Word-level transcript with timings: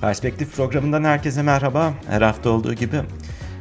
Perspektif 0.00 0.56
programından 0.56 1.04
herkese 1.04 1.42
merhaba. 1.42 1.94
Her 2.06 2.22
hafta 2.22 2.50
olduğu 2.50 2.74
gibi 2.74 3.00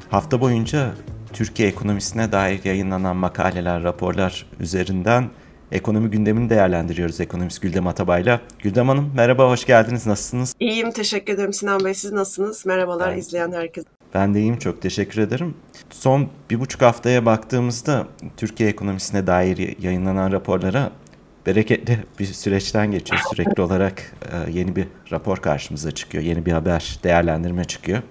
hafta 0.09 0.41
boyunca 0.41 0.93
Türkiye 1.33 1.69
ekonomisine 1.69 2.31
dair 2.31 2.63
yayınlanan 2.63 3.15
makaleler, 3.15 3.83
raporlar 3.83 4.45
üzerinden 4.59 5.29
ekonomi 5.71 6.09
gündemini 6.09 6.49
değerlendiriyoruz 6.49 7.21
ekonomist 7.21 7.61
Güldem 7.61 7.87
Atabay'la. 7.87 8.41
Güldem 8.59 8.87
Hanım 8.87 9.11
merhaba, 9.15 9.49
hoş 9.49 9.65
geldiniz. 9.65 10.07
Nasılsınız? 10.07 10.55
İyiyim, 10.59 10.91
teşekkür 10.91 11.33
ederim 11.33 11.53
Sinan 11.53 11.85
Bey. 11.85 11.93
Siz 11.93 12.11
nasılsınız? 12.11 12.65
Merhabalar 12.65 13.11
ben, 13.11 13.17
izleyen 13.17 13.51
herkes. 13.51 13.85
Ben 14.13 14.33
de 14.33 14.39
iyiyim, 14.39 14.59
çok 14.59 14.81
teşekkür 14.81 15.21
ederim. 15.21 15.53
Son 15.89 16.29
bir 16.49 16.59
buçuk 16.59 16.81
haftaya 16.81 17.25
baktığımızda 17.25 18.07
Türkiye 18.37 18.69
ekonomisine 18.69 19.27
dair 19.27 19.75
yayınlanan 19.81 20.31
raporlara 20.31 20.91
bereketli 21.49 21.99
bir 22.19 22.25
süreçten 22.25 22.91
geçiyor. 22.91 23.21
Sürekli 23.29 23.61
olarak 23.61 24.13
e, 24.31 24.51
yeni 24.51 24.75
bir 24.75 24.87
rapor 25.11 25.37
karşımıza 25.37 25.91
çıkıyor. 25.91 26.23
Yeni 26.23 26.45
bir 26.45 26.51
haber, 26.51 26.99
değerlendirme 27.03 27.65
çıkıyor. 27.65 28.01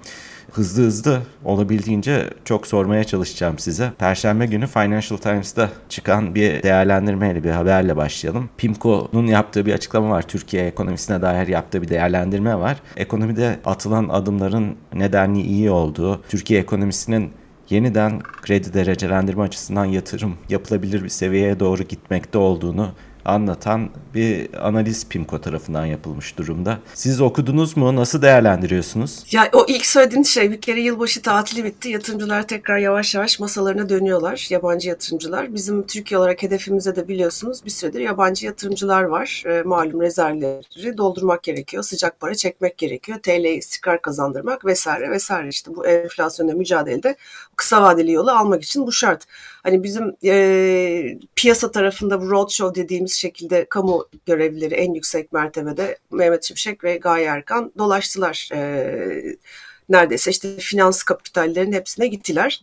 Hızlı 0.53 0.83
hızlı 0.83 1.23
olabildiğince 1.45 2.31
çok 2.45 2.67
sormaya 2.67 3.05
çalışacağım 3.05 3.59
size. 3.59 3.93
Perşembe 3.99 4.47
günü 4.47 4.67
Financial 4.67 5.19
Times'da 5.19 5.71
çıkan 5.89 6.35
bir 6.35 6.63
değerlendirmeyle 6.63 7.45
bir 7.45 7.51
haberle 7.51 7.97
başlayalım. 7.97 8.51
PIMCO'nun 8.57 9.27
yaptığı 9.27 9.67
bir 9.67 9.75
açıklama 9.75 10.11
var. 10.11 10.23
Türkiye 10.23 10.67
ekonomisine 10.67 11.23
dair 11.23 11.49
yaptığı 11.49 11.83
bir 11.83 11.89
değerlendirme 11.89 12.59
var. 12.59 12.77
Ekonomide 12.97 13.61
atılan 13.65 14.09
adımların 14.09 14.77
nedenli 14.95 15.41
iyi 15.41 15.71
olduğu, 15.71 16.23
Türkiye 16.29 16.61
ekonomisinin 16.61 17.33
yeniden 17.71 18.21
kredi 18.21 18.75
derecelendirme 18.75 19.43
açısından 19.43 19.85
yatırım 19.85 20.37
yapılabilir 20.49 21.05
bir 21.05 21.09
seviyeye 21.09 21.61
doğru 21.61 21.83
gitmekte 21.83 22.39
olduğunu 22.39 22.93
anlatan 23.29 23.91
bir 24.15 24.49
analiz 24.67 25.09
PIMCO 25.09 25.41
tarafından 25.41 25.87
yapılmış 25.87 26.39
durumda. 26.39 26.79
Siz 26.95 27.21
okudunuz 27.21 27.77
mu? 27.77 27.97
Nasıl 27.97 28.23
değerlendiriyorsunuz? 28.23 29.25
Ya 29.33 29.51
o 29.53 29.67
ilk 29.69 29.87
söylediğiniz 29.87 30.29
şey 30.29 30.51
bir 30.51 30.61
kere 30.61 30.81
yılbaşı 30.81 31.23
tatili 31.23 31.65
bitti. 31.65 31.89
Yatırımcılar 31.89 32.47
tekrar 32.49 32.79
yavaş 32.79 33.15
yavaş 33.15 33.41
masalarına 33.41 33.89
dönüyorlar. 33.89 34.47
Yabancı 34.51 34.89
yatırımcılar. 34.89 35.55
Bizim 35.55 35.87
Türkiye 35.87 36.19
olarak 36.19 36.43
hedefimize 36.43 36.97
de 36.97 37.09
biliyorsunuz 37.09 37.65
bir 37.65 37.71
süredir 37.71 38.01
yabancı 38.01 38.47
yatırımcılar 38.47 39.03
var. 39.03 39.43
E, 39.47 39.63
malum 39.63 40.01
rezervleri 40.01 40.99
doldurmak 40.99 41.43
gerekiyor. 41.43 41.83
Sıcak 41.83 42.21
para 42.21 42.35
çekmek 42.35 42.79
gerekiyor. 42.79 43.19
TL'ye 43.19 43.55
istikrar 43.55 44.03
kazandırmak 44.03 44.65
vesaire 44.65 45.11
vesaire. 45.11 45.49
İşte 45.49 45.77
bu 45.77 45.87
enflasyonla 45.87 46.53
mücadelede 46.53 47.17
kısa 47.57 47.83
vadeli 47.83 48.13
yolu 48.13 48.31
almak 48.31 48.63
için 48.63 48.87
bu 48.87 48.93
şart. 48.93 49.25
Hani 49.63 49.83
bizim 49.83 50.17
e, 50.25 51.19
piyasa 51.37 51.71
tarafında 51.71 52.21
bu 52.21 52.31
roadshow 52.31 52.83
dediğimiz 52.83 53.13
şekilde 53.13 53.65
kamu 53.65 54.09
görevlileri 54.27 54.75
en 54.75 54.95
yüksek 54.95 55.33
mertebede 55.33 55.99
Mehmet 56.11 56.45
Şimşek 56.45 56.85
ve 56.85 56.97
Gaye 56.97 57.27
Erkan 57.27 57.73
dolaştılar. 57.79 58.49
E, 58.55 59.37
neredeyse 59.89 60.31
işte 60.31 60.57
finans 60.57 61.03
kapitallerin 61.03 61.73
hepsine 61.73 62.07
gittiler. 62.07 62.61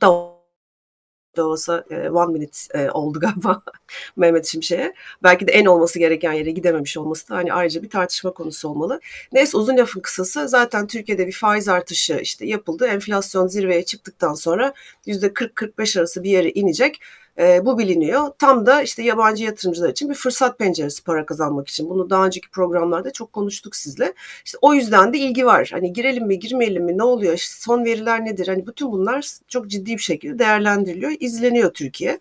Davos'a 1.37 1.83
e, 1.89 2.09
one 2.09 2.33
minute 2.33 2.57
e, 2.73 2.89
oldu 2.89 3.19
galiba 3.19 3.61
Mehmet 4.15 4.45
Şimşek'e. 4.45 4.93
Belki 5.23 5.47
de 5.47 5.51
en 5.51 5.65
olması 5.65 5.99
gereken 5.99 6.33
yere 6.33 6.51
gidememiş 6.51 6.97
olması 6.97 7.29
da 7.29 7.35
hani 7.35 7.53
ayrıca 7.53 7.83
bir 7.83 7.89
tartışma 7.89 8.31
konusu 8.31 8.69
olmalı. 8.69 8.99
Neyse 9.31 9.57
uzun 9.57 9.77
lafın 9.77 10.01
kısası 10.01 10.47
zaten 10.47 10.87
Türkiye'de 10.87 11.27
bir 11.27 11.31
faiz 11.31 11.67
artışı 11.69 12.19
işte 12.21 12.45
yapıldı. 12.45 12.87
Enflasyon 12.87 13.47
zirveye 13.47 13.85
çıktıktan 13.85 14.33
sonra 14.33 14.73
%40-45 15.07 15.99
arası 15.99 16.23
bir 16.23 16.29
yere 16.29 16.51
inecek. 16.51 17.01
E, 17.39 17.65
bu 17.65 17.77
biliniyor. 17.77 18.31
Tam 18.39 18.65
da 18.65 18.81
işte 18.81 19.03
yabancı 19.03 19.43
yatırımcılar 19.43 19.89
için 19.89 20.09
bir 20.09 20.15
fırsat 20.15 20.59
penceresi 20.59 21.03
para 21.03 21.25
kazanmak 21.25 21.67
için. 21.67 21.89
Bunu 21.89 22.09
daha 22.09 22.25
önceki 22.25 22.49
programlarda 22.49 23.11
çok 23.11 23.33
konuştuk 23.33 23.75
sizle. 23.75 24.13
İşte 24.45 24.57
o 24.61 24.73
yüzden 24.73 25.13
de 25.13 25.17
ilgi 25.17 25.45
var. 25.45 25.69
Hani 25.71 25.93
girelim 25.93 26.27
mi 26.27 26.39
girmeyelim 26.39 26.83
mi 26.85 26.97
ne 26.97 27.03
oluyor? 27.03 27.33
İşte 27.33 27.55
son 27.59 27.85
veriler 27.85 28.25
nedir? 28.25 28.47
Hani 28.47 28.67
bütün 28.67 28.91
bunlar 28.91 29.25
çok 29.47 29.67
ciddi 29.67 29.91
bir 29.91 30.01
şekilde 30.01 30.39
değerlendiriliyor, 30.39 31.11
izleniyor 31.19 31.73
Türkiye. 31.73 32.19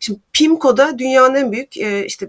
Şimdi 0.00 0.20
PIMCO'da 0.32 0.98
dünyanın 0.98 1.34
en 1.34 1.52
büyük 1.52 1.76
e, 1.76 2.06
işte 2.06 2.28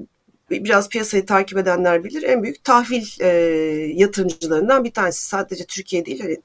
biraz 0.51 0.89
piyasayı 0.89 1.25
takip 1.25 1.57
edenler 1.57 2.03
bilir 2.03 2.23
en 2.23 2.43
büyük 2.43 2.63
tahvil 2.63 3.05
e, 3.19 3.27
yatırımcılarından 3.95 4.83
bir 4.83 4.91
tanesi. 4.91 5.25
Sadece 5.27 5.65
Türkiye 5.65 6.05
değil 6.05 6.19
hani 6.21 6.37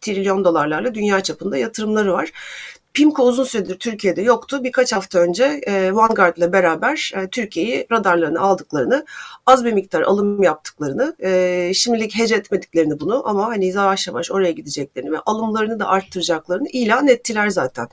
trilyon 0.00 0.44
dolarlarla 0.44 0.94
dünya 0.94 1.22
çapında 1.22 1.56
yatırımları 1.56 2.12
var. 2.12 2.32
PIMCO 2.98 3.22
uzun 3.22 3.44
süredir 3.44 3.78
Türkiye'de 3.78 4.22
yoktu. 4.22 4.64
Birkaç 4.64 4.92
hafta 4.92 5.18
önce 5.18 5.60
e, 5.66 5.94
Vanguard 5.94 6.36
ile 6.36 6.52
beraber 6.52 7.12
e, 7.16 7.28
Türkiye'yi 7.28 7.86
radarlarını 7.92 8.40
aldıklarını, 8.40 9.06
az 9.46 9.64
bir 9.64 9.72
miktar 9.72 10.02
alım 10.02 10.42
yaptıklarını, 10.42 11.16
e, 11.22 11.72
şimdilik 11.74 12.18
hece 12.18 12.34
etmediklerini 12.34 13.00
bunu 13.00 13.28
ama 13.28 13.46
hani 13.46 13.66
yavaş 13.66 14.06
yavaş 14.06 14.30
oraya 14.30 14.50
gideceklerini 14.50 15.12
ve 15.12 15.18
alımlarını 15.18 15.80
da 15.80 15.86
arttıracaklarını 15.88 16.68
ilan 16.68 17.08
ettiler 17.08 17.48
zaten. 17.48 17.88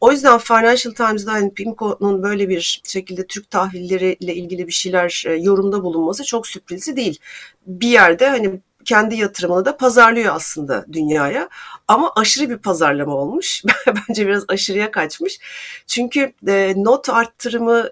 O 0.00 0.12
yüzden 0.12 0.38
Financial 0.38 0.94
Times'da 0.94 1.32
hani 1.32 1.54
PIMCO'nun 1.54 2.22
böyle 2.22 2.48
bir 2.48 2.82
şekilde 2.84 3.26
Türk 3.26 3.50
tahvilleriyle 3.50 4.34
ilgili 4.34 4.66
bir 4.66 4.72
şeyler 4.72 5.24
e, 5.26 5.32
yorumda 5.32 5.82
bulunması 5.82 6.24
çok 6.24 6.46
sürprizi 6.46 6.96
değil. 6.96 7.18
Bir 7.66 7.88
yerde 7.88 8.28
hani 8.28 8.60
kendi 8.84 9.16
yatırımını 9.16 9.64
da 9.64 9.76
pazarlıyor 9.76 10.34
aslında 10.34 10.86
dünyaya. 10.92 11.48
Ama 11.88 12.12
aşırı 12.16 12.50
bir 12.50 12.58
pazarlama 12.58 13.14
olmuş. 13.14 13.62
Bence 13.86 14.26
biraz 14.26 14.44
aşırıya 14.48 14.90
kaçmış. 14.90 15.38
Çünkü 15.86 16.32
e, 16.48 16.74
not 16.76 17.08
arttırımı 17.08 17.90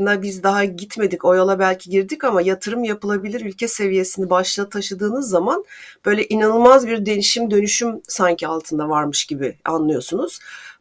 na 0.00 0.22
biz 0.22 0.42
daha 0.42 0.64
gitmedik. 0.64 1.24
O 1.24 1.34
yola 1.34 1.58
belki 1.58 1.90
girdik 1.90 2.24
ama 2.24 2.42
yatırım 2.42 2.84
yapılabilir 2.84 3.40
ülke 3.40 3.68
seviyesini 3.68 4.30
başla 4.30 4.68
taşıdığınız 4.68 5.28
zaman 5.28 5.64
böyle 6.06 6.26
inanılmaz 6.26 6.86
bir 6.86 7.06
değişim 7.06 7.50
dönüşüm 7.50 8.00
sanki 8.08 8.46
altında 8.46 8.88
varmış 8.88 9.24
gibi 9.24 9.56
anlıyorsunuz 9.64 10.38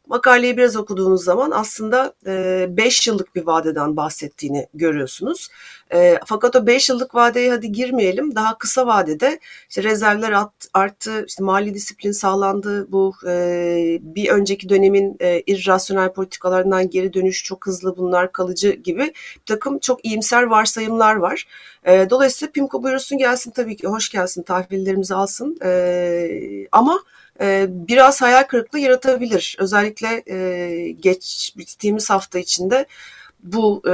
makaleyi 0.10 0.58
biraz 0.58 0.76
okuduğunuz 0.76 1.24
zaman 1.24 1.52
aslında 1.52 2.14
5 2.26 3.08
e, 3.08 3.12
yıllık 3.12 3.36
bir 3.36 3.46
vadeden 3.46 3.98
bahsettiğini 3.98 4.68
görüyorsunuz. 4.74 5.50
E, 5.94 6.20
fakat 6.26 6.56
o 6.56 6.68
5 6.68 6.90
yıllık 6.90 7.16
vadeye 7.16 7.52
hadi 7.52 7.72
girmeyelim. 7.72 8.36
Daha 8.36 8.58
kısa 8.58 8.88
vadede 8.88 9.40
işte 9.70 9.84
rezervler 9.84 10.34
arttı, 10.74 11.26
işte 11.28 11.44
mali 11.44 11.74
disiplin 11.74 12.12
sağlandı. 12.12 12.92
Bu 12.92 13.14
e, 13.28 14.00
bir 14.02 14.30
önceki 14.30 14.70
dönemin 14.70 15.18
irrasyonel 15.48 16.14
politikalarından 16.14 16.90
geri 16.90 17.14
dönüş 17.14 17.44
çok 17.44 17.68
hızlı 17.68 17.98
bunlar 17.98 18.32
kalıcı 18.32 18.72
gibi 18.72 19.14
bir 19.36 19.46
takım 19.46 19.80
çok 19.80 20.06
iyimser 20.06 20.44
varsayımlar 20.44 21.16
var. 21.16 21.48
Dolayısıyla 22.10 22.52
PIMCO 22.52 22.84
buyursun 22.84 23.18
gelsin 23.18 23.52
tabii 23.52 23.76
ki 23.76 23.88
hoş 23.88 24.10
gelsin 24.10 24.44
tahvillerimizi 24.44 25.16
alsın. 25.16 25.58
Ama 26.72 27.00
biraz 27.70 28.22
hayal 28.22 28.44
kırıklığı 28.44 28.80
yaratabilir. 28.80 29.56
Özellikle 29.60 30.24
e, 30.28 30.92
geçtiğimiz 30.92 32.10
hafta 32.10 32.40
içinde 32.40 32.86
bu 33.44 33.82
e, 33.88 33.92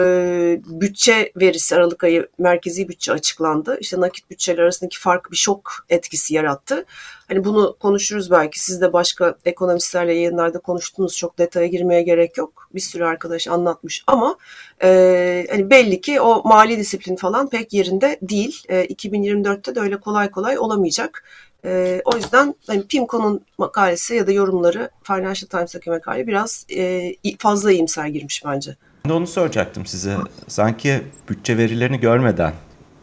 bütçe 0.66 1.32
verisi 1.36 1.76
Aralık 1.76 2.04
ayı 2.04 2.28
merkezi 2.38 2.90
bütçe 2.90 3.12
açıklandı. 3.12 3.78
İşte 3.80 4.02
nakit 4.02 4.30
bütçeler 4.30 4.64
arasındaki 4.64 5.00
fark 5.00 5.32
bir 5.32 5.38
şok 5.38 5.72
etkisi 5.90 6.34
yarattı. 6.34 6.86
Hani 7.28 7.46
bunu 7.46 7.76
konuşuruz 7.80 8.32
belki. 8.32 8.60
Siz 8.60 8.82
de 8.82 8.94
başka 8.94 9.36
ekonomistlerle 9.46 10.14
yayınlarda 10.14 10.60
konuştunuz. 10.60 11.18
Çok 11.18 11.38
detaya 11.38 11.68
girmeye 11.68 12.02
gerek 12.02 12.38
yok. 12.38 12.70
Bir 12.76 12.80
sürü 12.80 13.04
arkadaş 13.04 13.48
anlatmış 13.48 14.04
ama 14.08 14.38
e, 14.84 15.48
hani 15.52 15.70
belli 15.70 16.02
ki 16.02 16.22
o 16.22 16.42
mali 16.48 16.78
disiplin 16.78 17.16
falan 17.16 17.50
pek 17.50 17.74
yerinde 17.74 18.20
değil. 18.22 18.64
E, 18.70 18.86
2024'te 18.86 19.76
de 19.76 19.80
öyle 19.80 19.98
kolay 20.00 20.32
kolay 20.32 20.60
olamayacak. 20.60 21.24
E, 21.66 22.02
o 22.06 22.16
yüzden 22.16 22.56
hani 22.68 22.88
PIMCO'nun 22.88 23.42
makalesi 23.58 24.16
ya 24.16 24.28
da 24.28 24.32
yorumları 24.32 24.90
Financial 25.04 25.50
Times'taki 25.50 25.90
makale 25.90 26.28
biraz 26.28 26.66
e, 26.76 27.14
fazla 27.40 27.72
iyimser 27.72 28.08
girmiş 28.08 28.44
bence. 28.46 28.76
Ben 29.06 29.10
de 29.10 29.14
onu 29.14 29.28
soracaktım 29.28 29.86
size. 29.86 30.18
Sanki 30.48 31.02
bütçe 31.30 31.58
verilerini 31.58 32.00
görmeden 32.00 32.54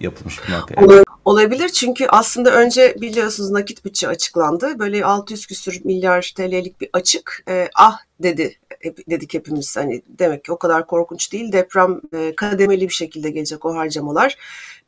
yapılmış 0.00 0.48
bir 0.48 0.52
makale. 0.52 1.04
Olabilir 1.24 1.68
çünkü 1.68 2.06
aslında 2.06 2.50
önce 2.50 2.96
biliyorsunuz 3.00 3.50
nakit 3.50 3.84
bütçe 3.84 4.08
açıklandı. 4.08 4.78
Böyle 4.78 5.04
600 5.04 5.46
küsür 5.46 5.84
milyar 5.84 6.32
TL'lik 6.36 6.80
bir 6.80 6.90
açık. 6.92 7.44
E, 7.48 7.68
ah 7.74 7.98
dedi 8.22 8.58
hep, 8.80 8.98
dedik 9.10 9.34
hepimiz 9.34 9.76
hani 9.76 10.02
demek 10.08 10.44
ki 10.44 10.52
o 10.52 10.58
kadar 10.58 10.86
korkunç 10.86 11.32
değil. 11.32 11.52
Deprem 11.52 12.00
e, 12.12 12.34
kademeli 12.36 12.88
bir 12.88 12.94
şekilde 12.94 13.30
gelecek 13.30 13.64
o 13.64 13.74
harcamalar 13.74 14.36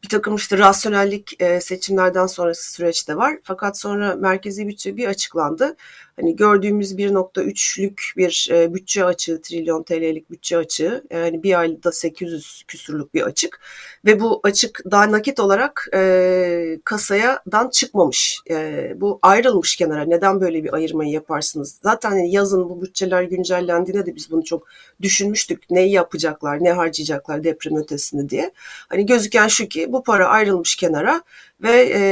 bir 0.04 0.08
takım 0.08 0.36
işte 0.36 0.58
rasyonellik 0.58 1.38
seçimlerden 1.60 2.26
sonrası 2.26 2.72
süreçte 2.72 3.16
var. 3.16 3.38
Fakat 3.42 3.78
sonra 3.78 4.14
merkezi 4.16 4.68
bütçe 4.68 4.96
bir 4.96 5.08
açıklandı. 5.08 5.76
Hani 6.16 6.36
gördüğümüz 6.36 6.98
1.3'lük 6.98 8.12
bir 8.16 8.48
e, 8.50 8.74
bütçe 8.74 9.04
açığı, 9.04 9.42
trilyon 9.42 9.82
TL'lik 9.82 10.30
bütçe 10.30 10.58
açığı. 10.58 11.04
Yani 11.10 11.42
bir 11.42 11.58
ayda 11.58 11.92
800 11.92 12.64
küsürlük 12.68 13.14
bir 13.14 13.22
açık. 13.22 13.60
Ve 14.04 14.20
bu 14.20 14.40
açık 14.42 14.82
daha 14.90 15.12
nakit 15.12 15.40
olarak 15.40 15.88
e, 15.94 16.78
kasayadan 16.84 17.70
çıkmamış. 17.70 18.40
E, 18.50 18.92
bu 18.96 19.18
ayrılmış 19.22 19.76
kenara. 19.76 20.04
Neden 20.04 20.40
böyle 20.40 20.64
bir 20.64 20.74
ayırmayı 20.74 21.10
yaparsınız? 21.10 21.78
Zaten 21.82 22.10
hani 22.10 22.32
yazın 22.32 22.68
bu 22.68 22.82
bütçeler 22.82 23.22
güncellendiğinde 23.22 24.06
de 24.06 24.16
biz 24.16 24.30
bunu 24.30 24.44
çok 24.44 24.66
düşünmüştük. 25.02 25.70
Neyi 25.70 25.92
yapacaklar, 25.92 26.64
ne 26.64 26.72
harcayacaklar 26.72 27.44
deprem 27.44 27.76
ötesinde 27.76 28.28
diye. 28.28 28.52
Hani 28.88 29.06
gözüken 29.06 29.48
şu 29.48 29.68
ki 29.68 29.92
bu 29.92 30.02
para 30.02 30.28
ayrılmış 30.28 30.76
kenara 30.76 31.22
ve 31.62 31.92
e, 31.94 32.04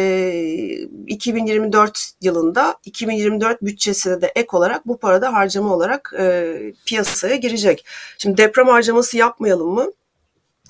2024 1.06 2.12
yılında 2.20 2.76
2024 2.84 3.62
bütçesine 3.92 4.20
de 4.20 4.32
ek 4.34 4.48
olarak 4.52 4.86
bu 4.86 4.98
para 4.98 5.22
da 5.22 5.32
harcama 5.32 5.74
olarak 5.74 6.12
e, 6.18 6.56
piyasaya 6.86 7.36
girecek. 7.36 7.86
Şimdi 8.18 8.36
deprem 8.36 8.68
harcaması 8.68 9.16
yapmayalım 9.16 9.74
mı? 9.74 9.92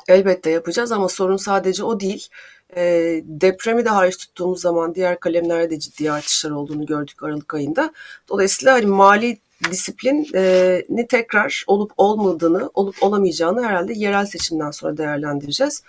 Elbette 0.09 0.51
yapacağız 0.51 0.93
ama 0.93 1.09
sorun 1.09 1.37
sadece 1.37 1.85
o 1.85 2.01
değil. 2.01 2.29
E, 2.77 2.83
depremi 3.25 3.85
de 3.85 3.89
hariç 3.89 4.17
tuttuğumuz 4.17 4.61
zaman 4.61 4.95
diğer 4.95 5.21
kalemlerde 5.21 5.71
de 5.71 5.79
ciddi 5.79 6.13
artışlar 6.13 6.51
olduğunu 6.51 6.87
gördük 6.87 7.23
Aralık 7.23 7.55
ayında. 7.55 7.93
Dolayısıyla 8.29 8.75
hani 8.75 8.87
mali 8.87 9.39
disiplini 9.71 11.07
tekrar 11.07 11.65
olup 11.67 11.93
olmadığını, 11.97 12.71
olup 12.75 13.03
olamayacağını 13.03 13.67
herhalde 13.67 13.93
yerel 13.93 14.27
seçimden 14.27 14.71
sonra 14.71 14.97
değerlendireceğiz 14.97 15.83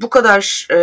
bu 0.00 0.10
kadar 0.10 0.68
e, 0.72 0.78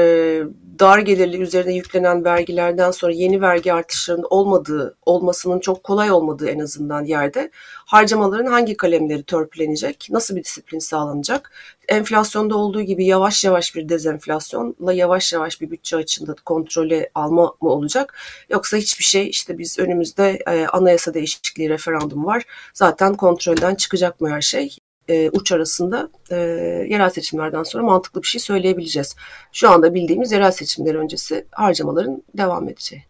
dar 0.79 0.99
gelirli 0.99 1.41
üzerine 1.41 1.75
yüklenen 1.75 2.25
vergilerden 2.25 2.91
sonra 2.91 3.13
yeni 3.13 3.41
vergi 3.41 3.73
artışlarının 3.73 4.27
olmadığı, 4.29 4.97
olmasının 5.05 5.59
çok 5.59 5.83
kolay 5.83 6.11
olmadığı 6.11 6.49
en 6.49 6.59
azından 6.59 7.05
yerde 7.05 7.51
harcamaların 7.85 8.45
hangi 8.45 8.77
kalemleri 8.77 9.23
törpülenecek, 9.23 10.07
nasıl 10.11 10.35
bir 10.35 10.43
disiplin 10.43 10.79
sağlanacak? 10.79 11.51
Enflasyonda 11.87 12.57
olduğu 12.57 12.81
gibi 12.81 13.05
yavaş 13.05 13.43
yavaş 13.43 13.75
bir 13.75 13.89
dezenflasyonla 13.89 14.93
yavaş 14.93 15.33
yavaş 15.33 15.61
bir 15.61 15.71
bütçe 15.71 15.97
açığında 15.97 16.35
kontrolü 16.45 17.09
alma 17.15 17.43
mı 17.61 17.69
olacak? 17.69 18.17
Yoksa 18.49 18.77
hiçbir 18.77 19.03
şey 19.03 19.29
işte 19.29 19.57
biz 19.57 19.79
önümüzde 19.79 20.43
e, 20.47 20.65
anayasa 20.65 21.13
değişikliği 21.13 21.69
referandum 21.69 22.25
var. 22.25 22.43
Zaten 22.73 23.13
kontrolden 23.13 23.75
çıkacak 23.75 24.21
mı 24.21 24.29
her 24.29 24.41
şey? 24.41 24.77
E, 25.09 25.29
uç 25.29 25.51
arasında 25.51 26.09
e, 26.31 26.35
yerel 26.89 27.09
seçimlerden 27.09 27.63
sonra 27.63 27.83
mantıklı 27.83 28.21
bir 28.21 28.27
şey 28.27 28.41
söyleyebileceğiz. 28.41 29.15
Şu 29.51 29.69
anda 29.69 29.93
bildiğimiz 29.93 30.31
yerel 30.31 30.51
seçimler 30.51 30.95
öncesi 30.95 31.45
harcamaların 31.51 32.23
devam 32.37 32.69
edeceği. 32.69 33.03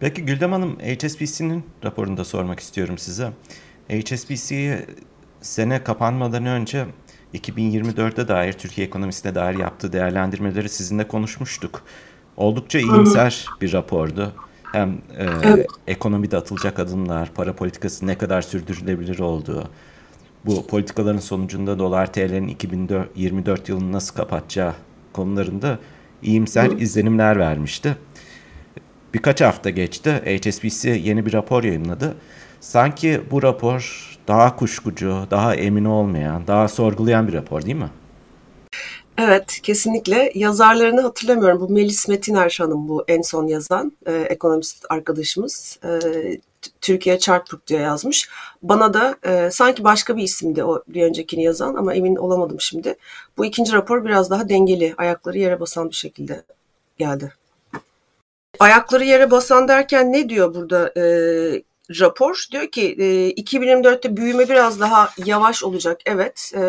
Peki 0.00 0.24
Güldem 0.24 0.52
Hanım, 0.52 0.78
HSBC'nin 0.78 1.64
raporunu 1.84 2.16
da 2.16 2.24
sormak 2.24 2.60
istiyorum 2.60 2.98
size. 2.98 3.32
HSBC'yi 3.88 4.78
sene 5.40 5.84
kapanmadan 5.84 6.46
önce 6.46 6.86
2024'e 7.34 8.28
dair 8.28 8.52
Türkiye 8.52 8.86
ekonomisine 8.86 9.34
dair 9.34 9.58
yaptığı 9.58 9.92
değerlendirmeleri 9.92 10.68
sizinle 10.68 11.08
konuşmuştuk. 11.08 11.82
Oldukça 12.36 12.78
iyimser 12.78 13.46
bir 13.60 13.72
rapordu. 13.72 14.32
Hem 14.72 14.90
e, 15.18 15.26
evet. 15.42 15.66
ekonomide 15.86 16.36
atılacak 16.36 16.78
adımlar, 16.78 17.34
para 17.34 17.56
politikası 17.56 18.06
ne 18.06 18.18
kadar 18.18 18.42
sürdürülebilir 18.42 19.18
olduğu, 19.18 19.70
bu 20.46 20.66
politikaların 20.66 21.18
sonucunda 21.18 21.78
dolar 21.78 22.12
TL'nin 22.12 22.48
2024 22.48 23.68
yılını 23.68 23.92
nasıl 23.92 24.14
kapatacağı 24.14 24.74
konularında 25.12 25.78
iyimser 26.22 26.70
Hı. 26.70 26.76
izlenimler 26.78 27.38
vermişti. 27.38 27.96
Birkaç 29.14 29.40
hafta 29.40 29.70
geçti. 29.70 30.10
HSBC 30.10 30.90
yeni 30.90 31.26
bir 31.26 31.32
rapor 31.32 31.64
yayınladı. 31.64 32.14
Sanki 32.60 33.20
bu 33.30 33.42
rapor 33.42 34.08
daha 34.28 34.56
kuşkucu, 34.56 35.26
daha 35.30 35.54
emin 35.54 35.84
olmayan, 35.84 36.46
daha 36.46 36.68
sorgulayan 36.68 37.28
bir 37.28 37.32
rapor 37.32 37.62
değil 37.62 37.76
mi? 37.76 37.90
Evet, 39.18 39.60
kesinlikle. 39.62 40.32
Yazarlarını 40.34 41.00
hatırlamıyorum. 41.00 41.60
Bu 41.60 41.68
Melis 41.68 42.08
Metiner 42.08 42.56
Hanım 42.60 42.88
bu 42.88 43.04
en 43.08 43.22
son 43.22 43.46
yazan 43.46 43.92
e, 44.06 44.12
ekonomist 44.12 44.86
arkadaşımız. 44.88 45.78
E, 45.84 45.90
Türkiye 46.80 47.18
Chartbook 47.18 47.66
diye 47.66 47.80
yazmış. 47.80 48.28
Bana 48.62 48.94
da 48.94 49.16
e, 49.26 49.50
sanki 49.50 49.84
başka 49.84 50.16
bir 50.16 50.22
isimdi 50.22 50.64
o 50.64 50.82
bir 50.88 51.02
öncekini 51.02 51.42
yazan 51.42 51.74
ama 51.74 51.94
emin 51.94 52.16
olamadım 52.16 52.60
şimdi. 52.60 52.96
Bu 53.36 53.44
ikinci 53.44 53.72
rapor 53.72 54.04
biraz 54.04 54.30
daha 54.30 54.48
dengeli, 54.48 54.94
ayakları 54.98 55.38
yere 55.38 55.60
basan 55.60 55.90
bir 55.90 55.94
şekilde 55.94 56.42
geldi. 56.98 57.32
Ayakları 58.58 59.04
yere 59.04 59.30
basan 59.30 59.68
derken 59.68 60.12
ne 60.12 60.28
diyor 60.28 60.54
burada 60.54 60.92
e, 60.96 61.02
rapor? 61.90 62.46
Diyor 62.52 62.70
ki 62.70 62.96
e, 62.98 63.30
2024'te 63.30 64.16
büyüme 64.16 64.48
biraz 64.48 64.80
daha 64.80 65.10
yavaş 65.26 65.64
olacak 65.64 66.00
evet 66.06 66.52
e, 66.54 66.60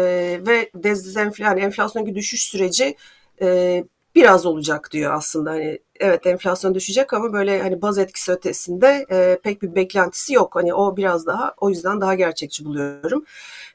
ve 0.48 0.72
dezenflasyon 0.76 1.48
yani 1.48 1.62
enflasyondaki 1.62 2.16
düşüş 2.16 2.44
süreci 2.44 2.96
e, 3.42 3.84
biraz 4.16 4.46
olacak 4.46 4.90
diyor 4.92 5.14
aslında. 5.14 5.52
Hani 5.52 5.80
evet 6.00 6.28
enflasyon 6.28 6.76
düşecek 6.76 7.14
ama 7.14 7.34
böyle 7.34 7.62
hani 7.62 7.82
baz 7.82 7.98
etkisi 7.98 8.32
ötesinde 8.32 9.06
e, 9.12 9.40
pek 9.44 9.62
bir 9.62 9.76
beklentisi 9.76 10.34
yok. 10.34 10.56
Hani 10.56 10.74
o 10.74 10.98
biraz 10.98 11.26
daha 11.26 11.54
o 11.58 11.70
yüzden 11.70 12.02
daha 12.02 12.16
gerçekçi 12.16 12.66
buluyorum. 12.66 13.26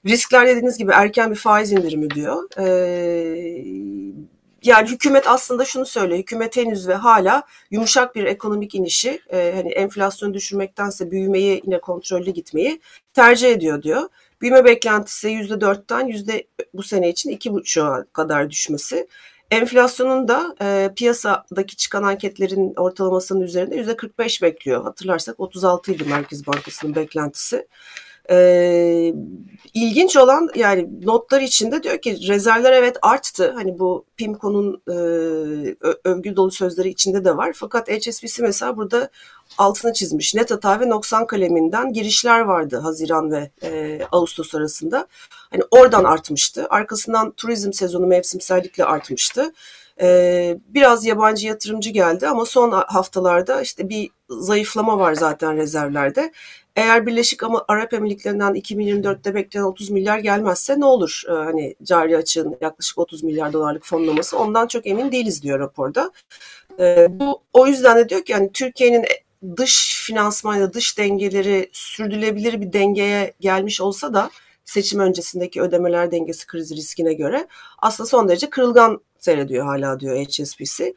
Riskler 0.06 0.46
dediğiniz 0.46 0.78
gibi 0.78 0.92
erken 0.92 1.30
bir 1.30 1.36
faiz 1.36 1.72
indirimi 1.72 2.10
diyor. 2.10 2.42
E, 2.58 3.64
yani 4.64 4.90
hükümet 4.90 5.28
aslında 5.28 5.64
şunu 5.64 5.86
söylüyor. 5.86 6.18
Hükümet 6.18 6.56
henüz 6.56 6.88
ve 6.88 6.94
hala 6.94 7.42
yumuşak 7.70 8.14
bir 8.14 8.24
ekonomik 8.24 8.74
inişi 8.74 9.20
e, 9.32 9.52
hani 9.56 9.72
enflasyonu 9.72 10.34
düşürmektense 10.34 11.10
büyümeyi 11.10 11.62
yine 11.64 11.80
kontrollü 11.80 12.30
gitmeyi 12.30 12.80
tercih 13.14 13.50
ediyor 13.50 13.82
diyor. 13.82 14.08
Büyüme 14.40 14.64
beklentisi 14.64 15.28
%4'ten 15.28 16.06
yüzde 16.06 16.46
bu 16.74 16.82
sene 16.82 17.08
için 17.08 17.30
iki 17.30 17.50
2,5'a 17.50 18.04
kadar 18.12 18.50
düşmesi. 18.50 19.08
Enflasyonun 19.50 20.28
da 20.28 20.56
e, 20.62 20.90
piyasadaki 20.96 21.76
çıkan 21.76 22.02
anketlerin 22.02 22.74
ortalamasının 22.74 23.40
üzerinde 23.40 23.76
yüzde 23.76 23.96
45 23.96 24.42
bekliyor. 24.42 24.82
Hatırlarsak 24.82 25.40
36 25.40 25.92
idi 25.92 26.04
Merkez 26.04 26.46
Bankası'nın 26.46 26.94
beklentisi. 26.94 27.66
E, 28.30 29.14
ilginç 29.74 30.16
olan 30.16 30.48
yani 30.54 30.88
notlar 31.02 31.40
içinde 31.40 31.82
diyor 31.82 31.98
ki 31.98 32.28
rezervler 32.28 32.72
evet 32.72 32.96
arttı. 33.02 33.52
Hani 33.54 33.78
bu 33.78 34.04
PIMCO'nun 34.16 34.82
e, 34.88 34.94
övgü 36.04 36.36
dolu 36.36 36.50
sözleri 36.50 36.88
içinde 36.88 37.24
de 37.24 37.36
var. 37.36 37.52
Fakat 37.54 37.88
HSBC 37.88 38.42
mesela 38.42 38.76
burada 38.76 39.08
altını 39.58 39.92
çizmiş. 39.92 40.34
Net 40.34 40.50
hata 40.50 40.80
ve 40.80 40.88
noksan 40.88 41.26
kaleminden 41.26 41.92
girişler 41.92 42.40
vardı 42.40 42.76
Haziran 42.76 43.32
ve 43.32 43.50
e, 43.62 44.00
Ağustos 44.12 44.54
arasında. 44.54 45.06
Hani 45.50 45.62
oradan 45.70 46.04
artmıştı. 46.04 46.66
Arkasından 46.70 47.30
turizm 47.30 47.72
sezonu 47.72 48.06
mevsimsellikle 48.06 48.84
artmıştı. 48.84 49.52
Ee, 50.00 50.58
biraz 50.68 51.04
yabancı 51.04 51.46
yatırımcı 51.46 51.90
geldi 51.90 52.28
ama 52.28 52.44
son 52.44 52.70
haftalarda 52.70 53.62
işte 53.62 53.88
bir 53.88 54.10
zayıflama 54.30 54.98
var 54.98 55.14
zaten 55.14 55.56
rezervlerde. 55.56 56.32
Eğer 56.76 57.06
Birleşik 57.06 57.40
Arap 57.68 57.94
Emirlikleri'nden 57.94 58.54
2024'te 58.54 59.34
beklenen 59.34 59.64
30 59.64 59.90
milyar 59.90 60.18
gelmezse 60.18 60.80
ne 60.80 60.84
olur? 60.84 61.22
Ee, 61.28 61.32
hani 61.32 61.74
cari 61.82 62.16
açığın 62.16 62.56
yaklaşık 62.60 62.98
30 62.98 63.22
milyar 63.22 63.52
dolarlık 63.52 63.86
fonlaması 63.86 64.38
ondan 64.38 64.66
çok 64.66 64.86
emin 64.86 65.12
değiliz 65.12 65.42
diyor 65.42 65.58
raporda. 65.60 66.12
Ee, 66.78 67.06
bu 67.10 67.42
o 67.52 67.66
yüzden 67.66 67.98
de 67.98 68.08
diyor 68.08 68.24
ki 68.24 68.32
yani 68.32 68.50
Türkiye'nin 68.52 69.04
dış 69.56 70.02
finansman 70.06 70.56
ya 70.56 70.72
dış 70.72 70.98
dengeleri 70.98 71.70
sürdürülebilir 71.72 72.60
bir 72.60 72.72
dengeye 72.72 73.34
gelmiş 73.40 73.80
olsa 73.80 74.14
da 74.14 74.30
seçim 74.64 75.00
öncesindeki 75.00 75.62
ödemeler 75.62 76.10
dengesi 76.10 76.46
krizi 76.46 76.76
riskine 76.76 77.14
göre 77.14 77.48
aslında 77.78 78.08
son 78.08 78.28
derece 78.28 78.50
kırılgan 78.50 79.00
seyrediyor 79.18 79.66
hala 79.66 80.00
diyor 80.00 80.16
HSBC. 80.16 80.94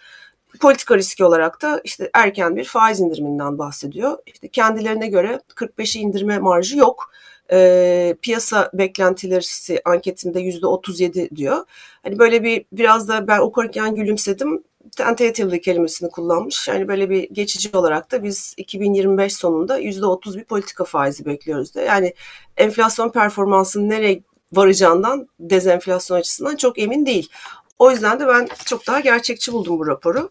Politika 0.62 0.98
riski 0.98 1.26
olarak 1.26 1.62
da 1.62 1.82
işte 1.84 2.10
erken 2.14 2.56
bir 2.56 2.64
faiz 2.64 3.00
indiriminden 3.00 3.58
bahsediyor. 3.58 4.18
İşte 4.26 4.48
kendilerine 4.48 5.08
göre 5.08 5.42
45'i 5.56 6.02
indirme 6.02 6.40
marjı 6.40 6.78
yok. 6.78 7.12
E, 7.52 8.16
piyasa 8.22 8.72
beklentileri 8.74 9.82
anketinde 9.86 10.40
yüzde 10.40 10.68
37 10.68 11.30
diyor. 11.36 11.66
Hani 12.04 12.20
böyle 12.20 12.44
bir 12.44 12.66
biraz 12.72 13.08
da 13.08 13.28
ben 13.28 13.40
okurken 13.40 13.96
gülümsedim 13.96 14.64
tentatively 14.98 15.62
kelimesini 15.62 16.10
kullanmış. 16.10 16.68
Yani 16.68 16.88
böyle 16.88 17.10
bir 17.10 17.30
geçici 17.30 17.78
olarak 17.78 18.12
da 18.12 18.24
biz 18.24 18.54
2025 18.58 19.36
sonunda 19.36 19.82
%30 19.82 20.38
bir 20.38 20.44
politika 20.44 20.84
faizi 20.84 21.26
bekliyoruz 21.26 21.76
da. 21.76 21.82
Yani 21.82 22.14
enflasyon 22.58 23.10
performansının 23.10 23.90
nereye 23.90 24.24
varacağından 24.54 25.28
dezenflasyon 25.40 26.18
açısından 26.18 26.56
çok 26.56 26.80
emin 26.80 27.06
değil. 27.06 27.30
O 27.80 27.92
yüzden 27.92 28.20
de 28.20 28.28
ben 28.28 28.48
çok 28.66 28.88
daha 28.88 29.00
gerçekçi 29.00 29.54
buldum 29.54 29.80
bu 29.80 29.88
raporu. 29.88 30.30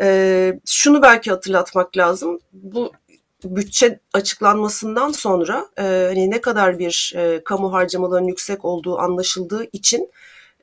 Ee, 0.00 0.60
şunu 0.66 1.02
belki 1.02 1.30
hatırlatmak 1.30 1.96
lazım. 1.96 2.40
Bu 2.52 2.92
bütçe 3.44 4.00
açıklanmasından 4.12 5.12
sonra 5.12 5.66
e, 5.78 5.82
hani 5.82 6.30
ne 6.30 6.40
kadar 6.40 6.78
bir 6.78 7.12
e, 7.16 7.44
kamu 7.44 7.72
harcamalarının 7.72 8.28
yüksek 8.28 8.64
olduğu 8.64 8.98
anlaşıldığı 8.98 9.66
için 9.72 10.10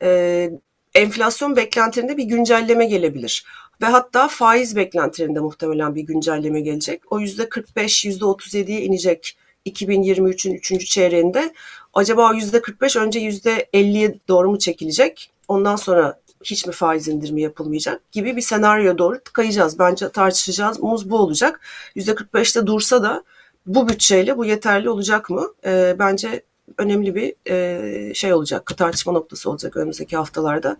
e, 0.01 0.49
enflasyon 0.95 1.55
beklentilerinde 1.55 2.17
bir 2.17 2.23
güncelleme 2.23 2.85
gelebilir. 2.85 3.45
Ve 3.81 3.85
hatta 3.85 4.27
faiz 4.27 4.75
beklentilerinde 4.75 5.39
muhtemelen 5.39 5.95
bir 5.95 6.01
güncelleme 6.01 6.61
gelecek. 6.61 7.11
O 7.11 7.19
yüzde 7.19 7.49
45, 7.49 8.05
yüzde 8.05 8.25
37'ye 8.25 8.81
inecek 8.81 9.37
2023'ün 9.65 10.53
3. 10.53 10.85
çeyreğinde. 10.85 11.53
Acaba 11.93 12.31
o 12.31 12.33
yüzde 12.33 12.61
45 12.61 12.95
önce 12.95 13.19
yüzde 13.19 13.69
50'ye 13.73 14.19
doğru 14.27 14.51
mu 14.51 14.59
çekilecek? 14.59 15.31
Ondan 15.47 15.75
sonra 15.75 16.19
hiç 16.45 16.65
mi 16.67 16.73
faiz 16.73 17.07
indirimi 17.07 17.41
yapılmayacak 17.41 18.11
gibi 18.11 18.35
bir 18.35 18.41
senaryo 18.41 18.97
doğru 18.97 19.19
kayacağız. 19.33 19.79
Bence 19.79 20.09
tartışacağımız 20.09 21.09
bu 21.09 21.17
olacak. 21.17 21.61
%45'te 21.95 22.67
dursa 22.67 23.03
da 23.03 23.23
bu 23.65 23.87
bütçeyle 23.87 24.37
bu 24.37 24.45
yeterli 24.45 24.89
olacak 24.89 25.29
mı? 25.29 25.47
E, 25.65 25.95
bence 25.99 26.43
önemli 26.77 27.15
bir 27.15 27.33
e, 27.51 28.13
şey 28.13 28.33
olacak, 28.33 28.77
tartışma 28.77 29.13
noktası 29.13 29.49
olacak 29.49 29.77
önümüzdeki 29.77 30.17
haftalarda. 30.17 30.77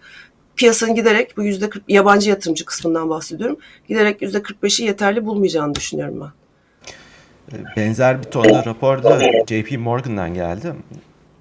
piyasanın 0.55 0.95
giderek 0.95 1.38
bu 1.38 1.43
yüzde 1.43 1.69
40 1.69 1.84
yabancı 1.88 2.29
yatırımcı 2.29 2.65
kısmından 2.65 3.10
bahsediyorum. 3.10 3.57
Giderek 3.88 4.22
yüzde 4.22 4.38
45'i 4.38 4.86
yeterli 4.86 5.25
bulmayacağını 5.25 5.75
düşünüyorum 5.75 6.22
ben. 6.22 6.31
Benzer 7.77 8.19
bir 8.19 8.24
tonda 8.24 8.65
raporda 8.65 9.19
JP 9.48 9.79
Morgan'dan 9.79 10.34
geldi. 10.34 10.74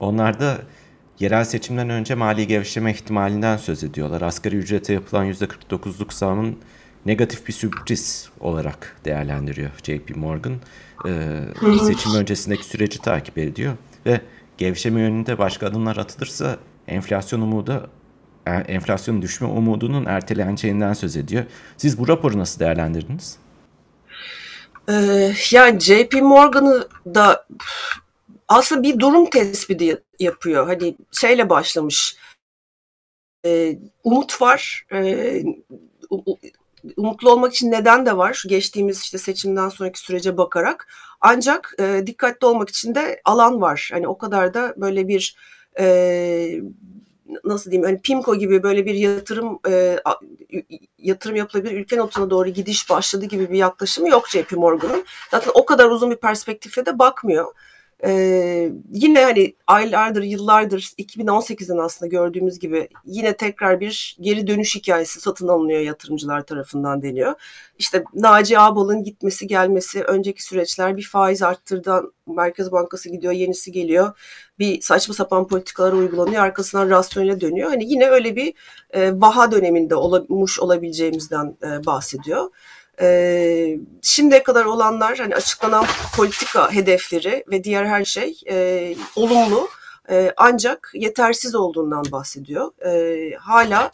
Onlar 0.01 0.41
da 0.41 0.59
yerel 1.21 1.45
seçimden 1.45 1.91
önce 1.91 2.15
mali 2.15 2.47
gevşeme 2.47 2.91
ihtimalinden 2.91 3.57
söz 3.57 3.85
ediyorlar. 3.85 4.23
Asgari 4.23 4.57
ücrete 4.57 4.93
yapılan 4.93 5.33
%49'luk 5.33 6.15
zamın 6.15 6.59
negatif 7.07 7.49
bir 7.49 7.53
sürpriz 7.53 8.29
olarak 8.41 8.97
değerlendiriyor 9.05 9.71
JP 9.83 10.17
Morgan. 10.17 10.57
Ee, 11.07 11.41
seçim 11.87 12.15
öncesindeki 12.15 12.65
süreci 12.65 12.99
takip 12.99 13.39
ediyor 13.39 13.75
ve 14.07 14.21
gevşeme 14.59 15.01
yönünde 15.01 15.39
başka 15.39 15.67
adımlar 15.67 15.97
atılırsa 15.97 16.57
enflasyon 16.89 17.41
umudu 17.41 17.91
e, 18.47 18.51
enflasyonun 18.51 19.23
düşme 19.23 19.47
umudunun 19.47 20.05
erteleneceğinden 20.05 20.93
söz 20.93 21.17
ediyor. 21.17 21.45
Siz 21.77 21.99
bu 21.99 22.09
raporu 22.09 22.39
nasıl 22.39 22.61
değerlendirdiniz? 22.61 23.37
Ee, 24.89 25.33
yani 25.51 25.81
JP 25.81 26.13
Morgan'ı 26.23 26.89
da 27.15 27.47
aslında 28.49 28.83
bir 28.83 28.99
durum 28.99 29.31
tespiti 29.31 30.03
yapıyor. 30.19 30.67
Hani 30.67 30.97
şeyle 31.13 31.51
başlamış. 31.51 32.17
Ee, 33.47 33.79
umut 34.05 34.43
var. 34.43 34.87
Ee, 34.93 35.43
umutlu 36.97 37.31
olmak 37.31 37.55
için 37.55 37.71
neden 37.71 38.07
de 38.07 38.17
var. 38.17 38.35
Şu 38.35 38.49
geçtiğimiz 38.49 39.01
işte 39.01 39.19
seçimden 39.19 39.69
sonraki 39.69 40.01
sürece 40.01 40.37
bakarak. 40.37 40.89
Ancak 41.21 41.75
e, 41.79 42.03
dikkatli 42.07 42.47
olmak 42.47 42.69
için 42.69 42.95
de 42.95 43.21
alan 43.25 43.61
var. 43.61 43.91
Hani 43.93 44.09
o 44.09 44.19
kadar 44.19 44.55
da 44.55 44.75
böyle 44.77 45.09
bir 45.09 45.37
e, 45.79 46.61
nasıl 47.45 47.71
diyeyim 47.71 47.89
hani 47.89 48.01
PIMCO 48.01 48.35
gibi 48.35 48.63
böyle 48.63 48.87
bir 48.87 48.95
yatırım 48.95 49.59
e, 49.69 49.99
yatırım 50.99 51.37
yapılabilir 51.37 51.73
ülke 51.73 51.97
notuna 51.97 52.31
doğru 52.31 52.49
gidiş 52.49 52.91
başladı 52.91 53.25
gibi 53.25 53.51
bir 53.51 53.59
yaklaşımı 53.59 54.09
yok 54.09 54.29
JP 54.29 54.53
Morgan'ın. 54.53 55.05
Zaten 55.31 55.51
o 55.55 55.65
kadar 55.65 55.91
uzun 55.91 56.11
bir 56.11 56.17
perspektifle 56.17 56.87
de 56.87 56.99
bakmıyor. 56.99 57.55
Ee, 58.05 58.73
yine 58.93 59.25
hani 59.25 59.55
aylardır, 59.67 60.23
yıllardır 60.23 60.81
2018'den 60.99 61.79
aslında 61.79 62.09
gördüğümüz 62.09 62.59
gibi 62.59 62.89
yine 63.05 63.37
tekrar 63.37 63.81
bir 63.81 64.17
geri 64.21 64.47
dönüş 64.47 64.77
hikayesi 64.77 65.21
satın 65.21 65.49
alınıyor 65.49 65.81
yatırımcılar 65.81 66.47
tarafından 66.47 67.03
deniyor. 67.03 67.35
İşte 67.79 68.05
Naci 68.15 68.59
Ağbal'ın 68.59 69.05
gitmesi 69.05 69.47
gelmesi, 69.47 70.05
önceki 70.05 70.45
süreçler 70.45 70.97
bir 70.97 71.03
faiz 71.03 71.43
arttırdan 71.43 72.13
Merkez 72.27 72.73
Bankası 72.73 73.11
gidiyor, 73.11 73.33
yenisi 73.33 73.73
geliyor. 73.73 74.19
Bir 74.59 74.81
saçma 74.81 75.15
sapan 75.15 75.49
politikalar 75.49 75.93
uygulanıyor, 75.93 76.43
arkasından 76.43 76.91
rasyonele 76.91 77.41
dönüyor. 77.41 77.71
Hani 77.71 77.85
yine 77.93 78.11
öyle 78.11 78.37
bir 78.37 78.55
e, 78.91 79.21
vaha 79.21 79.53
döneminde 79.53 79.95
olmuş 79.95 80.61
olabileceğimizden 80.61 81.57
e, 81.63 81.87
bahsediyor. 81.87 82.51
E, 83.01 83.79
şimdiye 84.03 84.43
kadar 84.43 84.65
olanlar 84.65 85.19
hani 85.19 85.35
açıklanan 85.35 85.87
politika 86.17 86.73
hedefleri 86.73 87.45
ve 87.51 87.65
diğer 87.65 87.85
her 87.85 88.05
şey 88.05 88.41
e, 88.51 88.97
olumlu 89.17 89.69
e, 90.11 90.33
ancak 90.37 90.91
yetersiz 90.95 91.55
olduğundan 91.55 92.05
bahsediyor. 92.13 92.85
E, 92.87 93.37
hala 93.37 93.93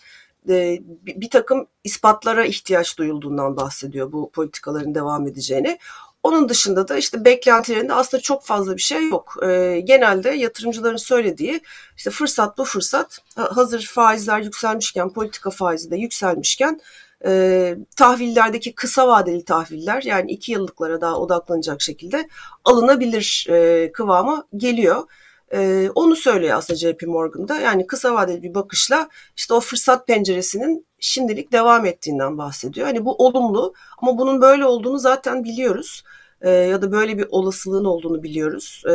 e, 0.48 0.80
bir 1.06 1.30
takım 1.30 1.66
ispatlara 1.84 2.44
ihtiyaç 2.44 2.98
duyulduğundan 2.98 3.56
bahsediyor 3.56 4.12
bu 4.12 4.30
politikaların 4.30 4.94
devam 4.94 5.26
edeceğini. 5.26 5.78
Onun 6.22 6.48
dışında 6.48 6.88
da 6.88 6.96
işte 6.96 7.24
beklentilerinde 7.24 7.94
aslında 7.94 8.22
çok 8.22 8.44
fazla 8.44 8.76
bir 8.76 8.82
şey 8.82 9.08
yok. 9.08 9.36
E, 9.42 9.80
genelde 9.84 10.30
yatırımcıların 10.30 10.96
söylediği 10.96 11.60
işte 11.96 12.10
fırsat 12.10 12.58
bu 12.58 12.64
fırsat 12.64 13.18
hazır 13.36 13.86
faizler 13.86 14.40
yükselmişken 14.40 15.10
politika 15.10 15.50
faizi 15.50 15.90
de 15.90 15.96
yükselmişken 15.96 16.80
e, 17.26 17.76
tahvillerdeki 17.96 18.74
kısa 18.74 19.08
vadeli 19.08 19.44
tahviller 19.44 20.02
yani 20.02 20.32
iki 20.32 20.52
yıllıklara 20.52 21.00
daha 21.00 21.18
odaklanacak 21.18 21.82
şekilde 21.82 22.28
alınabilir 22.64 23.46
e, 23.50 23.92
kıvama 23.92 24.44
geliyor. 24.56 25.04
E, 25.52 25.90
onu 25.94 26.16
söylüyor 26.16 26.58
aslında 26.58 26.78
JP 26.78 27.02
Morgan'da. 27.02 27.60
Yani 27.60 27.86
kısa 27.86 28.14
vadeli 28.14 28.42
bir 28.42 28.54
bakışla 28.54 29.08
işte 29.36 29.54
o 29.54 29.60
fırsat 29.60 30.06
penceresinin 30.06 30.86
şimdilik 31.00 31.52
devam 31.52 31.86
ettiğinden 31.86 32.38
bahsediyor. 32.38 32.86
Hani 32.86 33.04
bu 33.04 33.14
olumlu 33.14 33.74
ama 34.02 34.18
bunun 34.18 34.40
böyle 34.40 34.64
olduğunu 34.64 34.98
zaten 34.98 35.44
biliyoruz. 35.44 36.04
E, 36.40 36.50
ya 36.50 36.82
da 36.82 36.92
böyle 36.92 37.18
bir 37.18 37.26
olasılığın 37.30 37.84
olduğunu 37.84 38.22
biliyoruz. 38.22 38.82
E, 38.90 38.94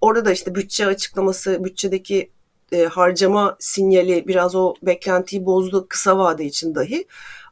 orada 0.00 0.24
da 0.24 0.32
işte 0.32 0.54
bütçe 0.54 0.86
açıklaması, 0.86 1.64
bütçedeki 1.64 2.30
e, 2.72 2.84
harcama 2.84 3.56
sinyali 3.58 4.28
biraz 4.28 4.54
o 4.54 4.74
beklentiyi 4.82 5.46
bozdu 5.46 5.86
kısa 5.88 6.18
vade 6.18 6.44
için 6.44 6.74
dahi. 6.74 7.06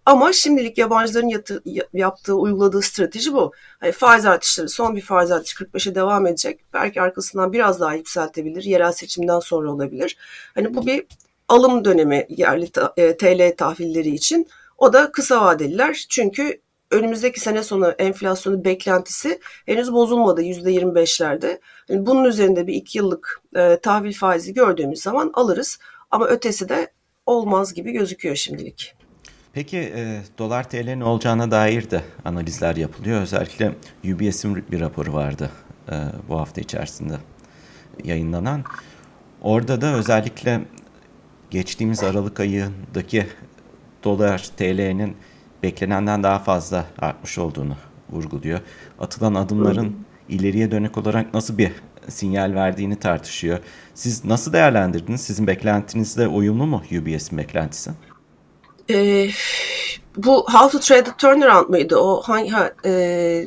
Ama 0.07 0.33
şimdilik 0.33 0.79
yabancıların 0.79 1.29
yatı, 1.29 1.63
yaptığı, 1.93 2.35
uyguladığı 2.35 2.83
strateji 2.83 3.33
bu. 3.33 3.53
Hani 3.81 3.93
faiz 3.93 4.27
artışları, 4.27 4.69
son 4.69 4.97
bir 4.97 5.01
faiz 5.01 5.31
artışı 5.31 5.65
45'e 5.65 5.95
devam 5.95 6.27
edecek. 6.27 6.61
Belki 6.75 7.01
arkasından 7.01 7.53
biraz 7.53 7.81
daha 7.81 7.95
yükseltebilir. 7.95 8.63
Yerel 8.63 8.93
seçimden 8.93 9.41
sonra 9.41 9.73
olabilir. 9.73 10.17
Hani 10.55 10.75
bu 10.75 10.87
bir 10.87 11.07
alım 11.49 11.85
dönemi 11.85 12.27
yerli 12.29 12.71
e, 12.97 13.17
TL 13.17 13.57
tahvilleri 13.57 14.09
için. 14.09 14.49
O 14.79 14.93
da 14.93 15.13
kısa 15.13 15.41
vadeliler. 15.45 16.07
Çünkü 16.09 16.61
önümüzdeki 16.91 17.41
sene 17.41 17.63
sonu 17.63 17.89
enflasyonu 17.99 18.65
beklentisi 18.65 19.41
henüz 19.67 19.93
bozulmadı 19.93 20.43
%25'lerde. 20.43 21.61
Yani 21.89 22.07
bunun 22.07 22.25
üzerinde 22.25 22.67
bir 22.67 22.75
iki 22.75 22.99
yıllık 22.99 23.43
e, 23.57 23.79
tahvil 23.83 24.13
faizi 24.13 24.55
gördüğümüz 24.55 25.03
zaman 25.03 25.31
alırız. 25.35 25.79
Ama 26.11 26.27
ötesi 26.27 26.69
de 26.69 26.93
olmaz 27.27 27.75
gibi 27.75 27.93
gözüküyor 27.93 28.37
şimdilik. 28.37 28.95
Peki 29.53 29.79
e, 29.79 30.23
dolar 30.39 30.71
TL 30.71 30.95
ne 30.95 31.05
olacağına 31.05 31.51
dair 31.51 31.91
de 31.91 32.03
analizler 32.25 32.77
yapılıyor. 32.77 33.23
Özellikle 33.23 33.73
UBS'in 34.05 34.65
bir 34.71 34.81
raporu 34.81 35.13
vardı 35.13 35.51
e, 35.89 35.95
bu 36.29 36.41
hafta 36.41 36.61
içerisinde 36.61 37.15
yayınlanan. 38.05 38.65
Orada 39.43 39.81
da 39.81 39.95
özellikle 39.95 40.61
geçtiğimiz 41.51 42.03
Aralık 42.03 42.41
ayındaki 42.41 43.27
dolar 44.05 44.51
TL'nin 44.57 45.17
beklenenden 45.63 46.23
daha 46.23 46.39
fazla 46.39 46.85
artmış 46.99 47.39
olduğunu 47.39 47.75
vurguluyor. 48.11 48.61
Atılan 48.99 49.35
adımların 49.35 49.97
ileriye 50.29 50.71
dönük 50.71 50.99
olarak 50.99 51.35
nasıl 51.35 51.59
bir 51.59 51.73
sinyal 52.09 52.55
verdiğini 52.55 52.97
tartışıyor. 52.99 53.59
Siz 53.95 54.25
nasıl 54.25 54.53
değerlendirdiniz? 54.53 55.21
Sizin 55.21 55.47
beklentinizle 55.47 56.29
uyumlu 56.29 56.67
mu 56.67 56.83
UBS'in 56.93 57.39
beklentisi? 57.39 57.91
e, 58.91 59.29
bu 60.17 60.45
How 60.53 60.69
to 60.69 60.79
Trade 60.79 61.11
a 61.11 61.17
Turnaround 61.17 61.69
mıydı 61.69 61.97
o? 61.97 62.23
Hangi, 62.23 62.51
ha, 62.51 62.73
e, 62.85 63.45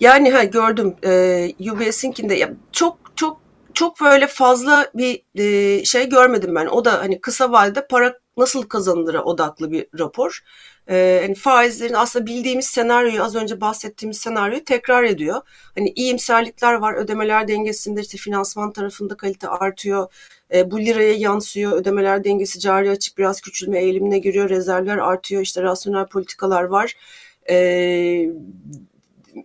yani 0.00 0.30
ha, 0.30 0.44
gördüm 0.44 0.96
e, 1.04 1.70
UBS'inkinde 1.72 2.34
ya, 2.34 2.50
çok 2.72 2.98
çok 3.16 3.40
çok 3.74 4.00
böyle 4.00 4.26
fazla 4.26 4.90
bir 4.94 5.22
e, 5.34 5.84
şey 5.84 6.08
görmedim 6.08 6.54
ben. 6.54 6.66
O 6.66 6.84
da 6.84 6.98
hani 6.98 7.20
kısa 7.20 7.52
vadede 7.52 7.86
para 7.86 8.18
nasıl 8.36 8.62
kazanılır'a 8.62 9.24
odaklı 9.24 9.72
bir 9.72 9.86
rapor. 9.98 10.40
E, 10.90 11.18
hani 11.22 11.34
faizlerin 11.34 11.94
aslında 11.94 12.26
bildiğimiz 12.26 12.66
senaryoyu 12.66 13.24
az 13.24 13.34
önce 13.34 13.60
bahsettiğimiz 13.60 14.18
senaryoyu 14.18 14.64
tekrar 14.64 15.04
ediyor. 15.04 15.40
Hani 15.74 15.90
iyimserlikler 15.90 16.74
var, 16.74 16.94
ödemeler 16.94 17.48
dengesinde 17.48 18.00
işte 18.00 18.18
finansman 18.18 18.72
tarafında 18.72 19.16
kalite 19.16 19.48
artıyor 19.48 20.12
e, 20.54 20.70
bu 20.70 20.80
liraya 20.80 21.12
yansıyor. 21.12 21.72
Ödemeler 21.72 22.24
dengesi 22.24 22.60
cari 22.60 22.90
açık 22.90 23.18
biraz 23.18 23.40
küçülme 23.40 23.80
eğilimine 23.80 24.18
giriyor. 24.18 24.48
Rezervler 24.48 24.98
artıyor. 24.98 25.42
İşte 25.42 25.62
rasyonel 25.62 26.06
politikalar 26.06 26.62
var. 26.62 26.94
E, 27.50 28.30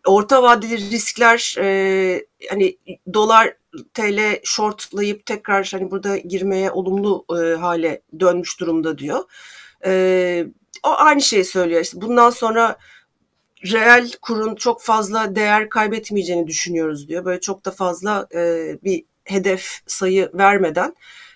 orta 0.05 0.43
vadeli 0.43 0.91
riskler 0.91 1.55
e, 1.59 2.25
hani 2.49 2.77
dolar 3.13 3.53
TL 3.93 4.39
shortlayıp 4.43 5.25
tekrar 5.25 5.69
hani 5.71 5.91
burada 5.91 6.17
girmeye 6.17 6.71
olumlu 6.71 7.25
e, 7.29 7.55
hale 7.55 8.01
dönmüş 8.19 8.59
durumda 8.59 8.97
diyor. 8.97 9.23
E, 9.85 10.45
o 10.83 10.89
aynı 10.97 11.21
şeyi 11.21 11.45
söylüyor. 11.45 11.81
İşte 11.81 12.01
bundan 12.01 12.29
sonra 12.29 12.77
reel 13.73 14.11
kurun 14.21 14.55
çok 14.55 14.81
fazla 14.81 15.35
değer 15.35 15.69
kaybetmeyeceğini 15.69 16.47
düşünüyoruz 16.47 17.07
diyor. 17.07 17.25
Böyle 17.25 17.39
çok 17.39 17.65
da 17.65 17.71
fazla 17.71 18.27
e, 18.35 18.39
bir 18.83 19.03
hedef 19.23 19.79
sayı 19.87 20.29
vermeden 20.33 20.95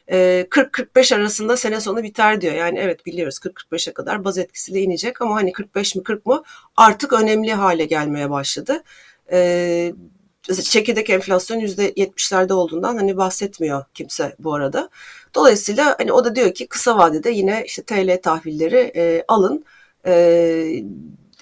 40-45 0.09 1.13
e, 1.13 1.15
arasında 1.15 1.57
sene 1.57 1.81
sonu 1.81 2.03
biter 2.03 2.41
diyor. 2.41 2.53
Yani 2.53 2.79
evet 2.79 3.05
biliyoruz 3.05 3.39
40-45'e 3.39 3.93
kadar 3.93 4.23
baz 4.23 4.37
etkisiyle 4.37 4.81
inecek 4.81 5.21
ama 5.21 5.35
hani 5.35 5.51
45 5.51 5.95
mi 5.95 6.03
40 6.03 6.25
mı 6.25 6.43
artık 6.77 7.13
önemli 7.13 7.53
hale 7.53 7.85
gelmeye 7.85 8.29
başladı. 8.29 8.83
E, 9.31 9.93
çekirdek 10.43 11.09
enflasyon 11.09 11.59
%70'lerde 11.59 12.53
olduğundan 12.53 12.97
hani 12.97 13.17
bahsetmiyor 13.17 13.85
kimse 13.93 14.35
bu 14.39 14.53
arada. 14.53 14.89
Dolayısıyla 15.35 15.95
hani 15.99 16.11
o 16.11 16.25
da 16.25 16.35
diyor 16.35 16.53
ki 16.53 16.67
kısa 16.67 16.97
vadede 16.97 17.29
yine 17.29 17.63
işte 17.65 17.83
TL 17.83 18.21
tahvilleri 18.23 18.91
e, 18.95 19.23
alın. 19.27 19.65
E, 20.05 20.83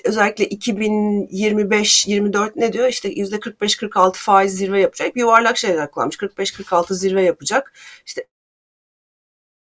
özellikle 0.04 0.48
2025-24 0.48 2.52
ne 2.56 2.74
diyor? 2.74 2.88
İşte 2.88 3.10
yüzde 3.10 3.36
45-46 3.36 4.14
faiz 4.16 4.58
zirve 4.58 4.82
yapacak. 4.82 5.18
Yuvarlak 5.18 5.58
şeyler 5.58 5.92
kullanmış. 5.92 6.16
45-46 6.16 6.94
zirve 6.94 7.24
yapacak. 7.24 7.74
İşte 8.06 8.28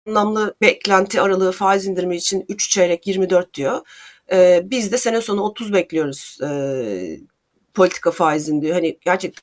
anlamlı 0.07 0.55
beklenti 0.61 1.21
aralığı 1.21 1.51
faiz 1.51 1.85
indirimi 1.85 2.15
için 2.15 2.45
3 2.49 2.69
çeyrek 2.69 3.07
24 3.07 3.53
diyor. 3.53 3.81
E, 4.31 4.61
biz 4.65 4.91
de 4.91 4.97
sene 4.97 5.21
sonu 5.21 5.43
30 5.43 5.73
bekliyoruz 5.73 6.37
e, 6.41 7.19
politika 7.75 8.11
faizin 8.11 8.61
diyor. 8.61 8.73
Hani 8.73 8.97
gerçekten 9.01 9.41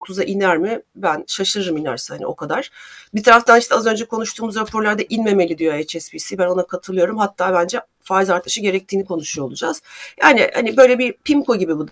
9'a 0.00 0.24
iner 0.24 0.58
mi? 0.58 0.82
Ben 0.96 1.24
şaşırırım 1.26 1.76
inerse 1.76 2.14
hani 2.14 2.26
o 2.26 2.36
kadar. 2.36 2.70
Bir 3.14 3.22
taraftan 3.22 3.58
işte 3.58 3.74
az 3.74 3.86
önce 3.86 4.04
konuştuğumuz 4.04 4.56
raporlarda 4.56 5.02
inmemeli 5.08 5.58
diyor 5.58 5.74
HSBC. 5.74 6.38
Ben 6.38 6.46
ona 6.46 6.66
katılıyorum. 6.66 7.18
Hatta 7.18 7.54
bence 7.54 7.80
faiz 8.02 8.30
artışı 8.30 8.60
gerektiğini 8.60 9.04
konuşuyor 9.04 9.46
olacağız. 9.46 9.82
Yani 10.22 10.50
hani 10.54 10.76
böyle 10.76 10.98
bir 10.98 11.12
PIMCO 11.12 11.56
gibi 11.56 11.78
bu 11.78 11.86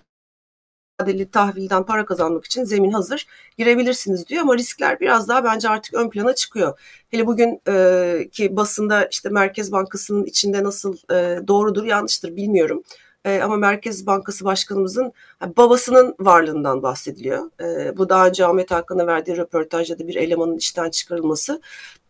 vadeli 1.01 1.31
tahvilden 1.31 1.83
para 1.85 2.05
kazanmak 2.05 2.45
için 2.45 2.63
zemin 2.63 2.91
hazır 2.91 3.27
girebilirsiniz 3.57 4.27
diyor 4.27 4.41
ama 4.41 4.57
riskler 4.57 4.99
biraz 4.99 5.27
daha 5.27 5.43
bence 5.43 5.69
artık 5.69 5.93
ön 5.93 6.09
plana 6.09 6.35
çıkıyor. 6.35 6.79
Hele 7.09 7.27
bugün 7.27 7.61
e, 7.67 8.29
ki 8.31 8.55
basında 8.55 9.05
işte 9.05 9.29
Merkez 9.29 9.71
Bankası'nın 9.71 10.25
içinde 10.25 10.63
nasıl 10.63 10.97
e, 11.11 11.47
doğrudur 11.47 11.83
yanlıştır 11.83 12.35
bilmiyorum. 12.35 12.83
E, 13.25 13.41
ama 13.41 13.55
Merkez 13.55 14.05
Bankası 14.07 14.45
Başkanımızın 14.45 15.13
babasının 15.57 16.15
varlığından 16.19 16.83
bahsediliyor. 16.83 17.51
E, 17.61 17.97
bu 17.97 18.09
daha 18.09 18.27
önce 18.27 18.45
Ahmet 18.45 18.71
Hakan'a 18.71 19.07
verdiği 19.07 19.37
röportajda 19.37 19.99
da 19.99 20.07
bir 20.07 20.15
elemanın 20.15 20.57
işten 20.57 20.89
çıkarılması. 20.89 21.61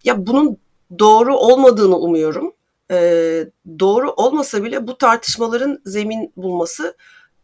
Ya 0.03 0.27
bunun 0.27 0.57
doğru 0.99 1.37
olmadığını 1.37 1.97
umuyorum. 1.97 2.53
E, 2.91 2.97
doğru 3.79 4.11
olmasa 4.11 4.63
bile 4.63 4.87
bu 4.87 4.97
tartışmaların 4.97 5.81
zemin 5.85 6.33
bulması 6.37 6.95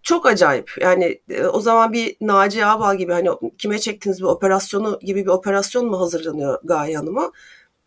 çok 0.03 0.25
acayip. 0.25 0.71
Yani 0.81 1.21
o 1.53 1.61
zaman 1.61 1.93
bir 1.93 2.17
Naci 2.21 2.65
Ağbal 2.65 2.97
gibi 2.97 3.11
hani 3.13 3.29
kime 3.57 3.79
çektiniz 3.79 4.19
bir 4.19 4.25
operasyonu 4.25 4.99
gibi 5.01 5.21
bir 5.21 5.29
operasyon 5.29 5.85
mu 5.85 5.99
hazırlanıyor 5.99 6.59
Gaye 6.63 6.97
Hanım'a? 6.97 7.31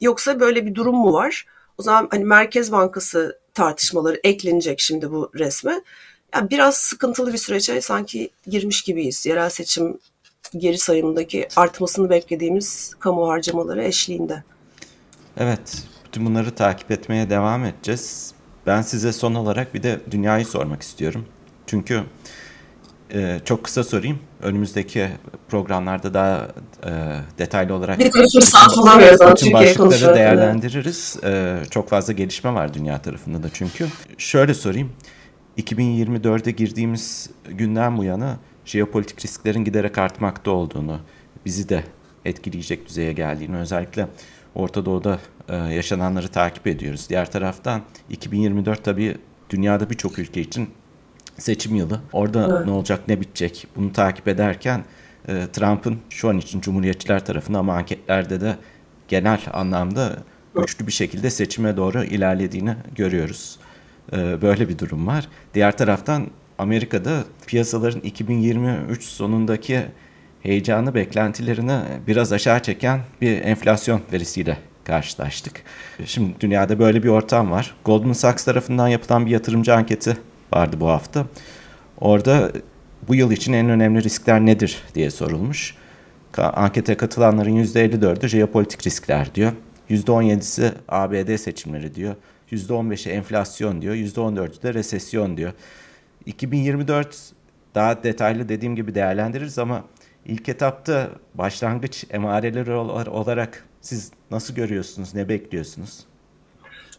Yoksa 0.01 0.41
böyle 0.41 0.67
bir 0.67 0.75
durum 0.75 0.97
mu 0.97 1.13
var? 1.13 1.47
O 1.79 1.83
zaman 1.83 2.09
hani 2.11 2.25
Merkez 2.25 2.73
Bankası 2.73 3.41
tartışmaları 3.57 4.21
eklenecek 4.25 4.81
şimdi 4.81 5.11
bu 5.11 5.31
resme. 5.35 5.81
Yani 6.35 6.51
biraz 6.51 6.77
sıkıntılı 6.77 7.33
bir 7.33 7.39
sürece 7.39 7.81
sanki 7.81 8.31
girmiş 8.47 8.83
gibiyiz. 8.83 9.27
Yerel 9.27 9.51
seçim 9.51 9.99
geri 10.57 10.79
sayımındaki 10.79 11.49
artmasını 11.57 12.11
beklediğimiz 12.11 12.95
kamu 12.99 13.29
harcamaları 13.29 13.85
eşliğinde. 13.85 14.43
Evet, 15.37 15.83
bütün 16.05 16.27
bunları 16.27 16.55
takip 16.55 16.91
etmeye 16.91 17.31
devam 17.31 17.65
edeceğiz. 17.65 18.33
Ben 18.67 18.83
size 18.83 19.13
son 19.13 19.35
olarak 19.35 19.75
bir 19.75 19.83
de 19.83 20.01
dünyayı 20.11 20.47
sormak 20.47 20.83
istiyorum. 20.83 21.27
Çünkü 21.67 22.03
e, 23.15 23.41
çok 23.45 23.65
kısa 23.65 23.85
sorayım. 23.85 24.19
Önümüzdeki 24.43 25.09
programlarda 25.49 26.15
daha 26.15 26.49
e, 26.85 26.91
detaylı 27.39 27.75
olarak 27.75 27.99
bütün 29.31 29.53
başlıkları 29.53 30.15
değerlendiririz. 30.15 31.17
E, 31.25 31.57
çok 31.71 31.89
fazla 31.89 32.13
gelişme 32.13 32.55
var 32.55 32.75
dünya 32.75 33.03
tarafında 33.03 33.43
da 33.43 33.49
çünkü. 33.53 33.87
Şöyle 34.19 34.55
sorayım. 34.55 34.93
2024'e 35.59 36.51
girdiğimiz 36.51 37.31
günden 37.49 37.99
bu 37.99 38.05
yana 38.05 38.37
jeopolitik 38.65 39.25
risklerin 39.25 39.65
giderek 39.65 39.99
artmakta 39.99 40.51
olduğunu, 40.51 41.01
bizi 41.47 41.69
de 41.69 41.85
etkileyecek 42.25 42.89
düzeye 42.89 43.13
geldiğini 43.13 43.57
özellikle 43.57 44.09
Orta 44.55 44.85
Doğu'da 44.85 45.19
e, 45.49 45.57
yaşananları 45.57 46.29
takip 46.29 46.67
ediyoruz. 46.67 47.07
Diğer 47.09 47.31
taraftan 47.31 47.83
2024 48.11 48.85
tabii 48.85 49.17
dünyada 49.51 49.91
birçok 49.91 50.19
ülke 50.19 50.41
için 50.41 50.69
seçim 51.39 51.75
yılı. 51.75 52.01
Orada 52.13 52.49
evet. 52.51 52.67
ne 52.67 52.73
olacak 52.73 53.01
ne 53.09 53.21
bitecek 53.21 53.67
bunu 53.77 53.93
takip 53.93 54.29
ederken 54.29 54.85
e, 55.29 55.47
Trump'ın 55.53 55.99
şu 56.11 56.29
an 56.29 56.39
için 56.39 56.61
Cumhuriyetçiler 56.61 57.25
tarafından 57.25 57.59
ama 57.59 57.75
anketlerde 57.75 58.41
de 58.41 58.57
genel 59.09 59.41
anlamda 59.53 60.17
güçlü 60.55 60.87
bir 60.87 60.93
şekilde 60.93 61.31
seçime 61.31 61.77
doğru 61.77 62.05
ilerlediğini 62.05 62.77
görüyoruz. 62.95 63.59
E, 64.13 64.43
böyle 64.43 64.69
bir 64.69 64.79
durum 64.79 65.07
var. 65.07 65.29
Diğer 65.55 65.77
taraftan 65.77 66.27
Amerika'da 66.59 67.25
piyasaların 67.47 68.01
2023 68.01 69.05
sonundaki 69.05 69.83
heyecanı 70.43 70.95
beklentilerini 70.95 71.79
biraz 72.07 72.33
aşağı 72.33 72.63
çeken 72.63 73.01
bir 73.21 73.43
enflasyon 73.43 74.01
verisiyle 74.13 74.59
karşılaştık. 74.85 75.63
Şimdi 76.05 76.41
dünyada 76.41 76.79
böyle 76.79 77.03
bir 77.03 77.09
ortam 77.09 77.51
var. 77.51 77.75
Goldman 77.85 78.13
Sachs 78.13 78.45
tarafından 78.45 78.89
yapılan 78.89 79.27
bir 79.27 79.31
yatırımcı 79.31 79.75
anketi 79.75 80.17
vardı 80.53 80.77
bu 80.81 80.89
hafta. 80.89 81.27
Orada 82.01 82.53
bu 83.09 83.15
yıl 83.15 83.31
için 83.31 83.53
en 83.53 83.69
önemli 83.69 84.03
riskler 84.03 84.41
nedir 84.41 84.83
diye 84.95 85.11
sorulmuş. 85.11 85.75
Ankete 86.39 86.97
katılanların 86.97 87.65
%54'ü 87.65 88.29
jeopolitik 88.29 88.87
riskler 88.87 89.35
diyor. 89.35 89.53
%17'si 89.91 90.73
ABD 90.89 91.37
seçimleri 91.37 91.95
diyor. 91.95 92.15
%15'i 92.53 93.13
enflasyon 93.13 93.83
diyor. 93.83 93.95
%14'ü 93.95 94.63
de 94.63 94.75
resesyon 94.75 95.37
diyor. 95.37 95.53
2024 96.27 97.33
daha 97.75 98.03
detaylı 98.03 98.49
dediğim 98.49 98.77
gibi 98.77 98.95
değerlendiririz 98.95 99.59
ama 99.59 99.85
ilk 100.27 100.49
etapta 100.49 101.11
başlangıç 101.35 102.05
emareleri 102.11 102.73
olarak 103.11 103.65
siz 103.81 104.13
nasıl 104.31 104.55
görüyorsunuz, 104.55 105.15
ne 105.15 105.29
bekliyorsunuz? 105.29 106.05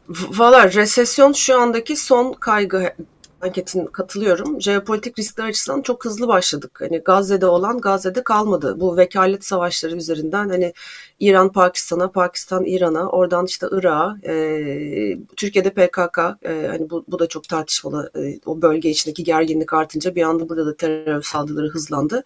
Valla 0.10 0.74
resesyon 0.74 1.34
şu 1.34 1.60
andaki 1.60 1.96
son 1.96 2.34
kaygı 2.34 2.94
anketin 3.42 3.86
katılıyorum. 3.86 4.62
Jeopolitik 4.62 5.20
riskler 5.20 5.48
açısından 5.48 5.82
çok 5.82 6.06
hızlı 6.06 6.28
başladık. 6.28 6.78
Hani 6.82 6.98
Gazze'de 6.98 7.46
olan 7.46 7.82
Gazze'de 7.82 8.24
kalmadı. 8.24 8.80
Bu 8.80 8.98
vekalet 8.98 9.46
savaşları 9.46 9.96
üzerinden 9.96 10.50
hani 10.50 10.74
İran 11.20 11.52
Pakistan'a, 11.52 12.12
Pakistan 12.12 12.66
İran'a, 12.66 13.10
oradan 13.10 13.46
işte 13.46 13.68
Irak'a, 13.72 14.18
e, 14.24 14.34
Türkiye'de 15.36 15.70
PKK, 15.70 16.20
e, 16.44 16.68
hani 16.68 16.90
bu, 16.90 17.06
bu 17.08 17.20
da 17.20 17.28
çok 17.28 17.50
tartışmalı. 17.50 18.12
E, 18.16 18.40
o 18.46 18.62
bölge 18.62 18.90
içindeki 18.90 19.24
gerginlik 19.24 19.74
artınca 19.74 20.16
bir 20.16 20.22
anda 20.22 20.50
burada 20.50 20.66
da 20.66 20.78
terör 20.78 21.22
saldırıları 21.22 21.68
hızlandı. 21.68 22.24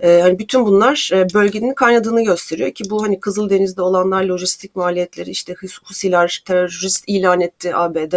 E, 0.00 0.20
hani 0.20 0.38
bütün 0.38 0.66
bunlar 0.66 1.10
e, 1.12 1.26
bölgenin 1.34 1.74
kaynadığını 1.74 2.24
gösteriyor 2.24 2.70
ki 2.70 2.84
bu 2.90 3.02
hani 3.02 3.20
Kızıldeniz'de 3.20 3.82
olanlar 3.82 4.24
lojistik 4.24 4.76
maliyetleri 4.76 5.30
işte 5.30 5.54
Husiler 5.84 6.42
terörist 6.46 7.04
ilan 7.06 7.40
etti 7.40 7.76
ABD 7.76 8.14